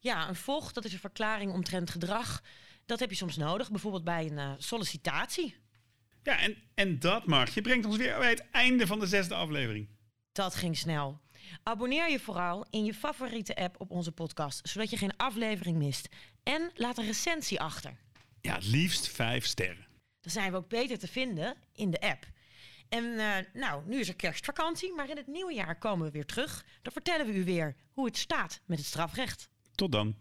Ja, 0.00 0.28
een 0.28 0.36
vocht, 0.36 0.74
dat 0.74 0.84
is 0.84 0.92
een 0.92 0.98
verklaring 0.98 1.52
omtrent 1.52 1.90
gedrag. 1.90 2.42
Dat 2.86 3.00
heb 3.00 3.10
je 3.10 3.16
soms 3.16 3.36
nodig, 3.36 3.70
bijvoorbeeld 3.70 4.04
bij 4.04 4.26
een 4.26 4.38
eh, 4.38 4.52
sollicitatie. 4.58 5.56
Ja, 6.22 6.38
en, 6.38 6.56
en 6.74 6.98
dat, 6.98 7.26
Margje, 7.26 7.60
brengt 7.60 7.86
ons 7.86 7.96
weer 7.96 8.18
bij 8.18 8.30
het 8.30 8.50
einde 8.50 8.86
van 8.86 9.00
de 9.00 9.06
zesde 9.06 9.34
aflevering. 9.34 9.88
Dat 10.32 10.54
ging 10.54 10.76
snel. 10.76 11.20
Abonneer 11.62 12.10
je 12.10 12.20
vooral 12.20 12.66
in 12.70 12.84
je 12.84 12.94
favoriete 12.94 13.56
app 13.56 13.80
op 13.80 13.90
onze 13.90 14.12
podcast, 14.12 14.68
zodat 14.68 14.90
je 14.90 14.96
geen 14.96 15.16
aflevering 15.16 15.76
mist. 15.76 16.08
En 16.42 16.70
laat 16.74 16.98
een 16.98 17.06
recensie 17.06 17.60
achter. 17.60 17.96
Ja, 18.40 18.54
het 18.54 18.66
liefst 18.66 19.08
vijf 19.08 19.46
sterren. 19.46 19.86
Dan 20.20 20.32
zijn 20.32 20.50
we 20.50 20.56
ook 20.56 20.68
beter 20.68 20.98
te 20.98 21.08
vinden 21.08 21.56
in 21.72 21.90
de 21.90 22.00
app. 22.00 22.26
En 22.96 23.18
eh, 23.18 23.44
nou, 23.52 23.82
nu 23.86 24.00
is 24.00 24.08
er 24.08 24.16
kerstvakantie, 24.16 24.94
maar 24.94 25.10
in 25.10 25.16
het 25.16 25.26
nieuwe 25.26 25.54
jaar 25.54 25.78
komen 25.78 26.06
we 26.06 26.12
weer 26.12 26.26
terug. 26.26 26.64
Dan 26.82 26.92
vertellen 26.92 27.26
we 27.26 27.32
u 27.32 27.44
weer 27.44 27.76
hoe 27.92 28.06
het 28.06 28.16
staat 28.16 28.60
met 28.64 28.78
het 28.78 28.86
strafrecht. 28.86 29.48
Tot 29.74 29.92
dan. 29.92 30.16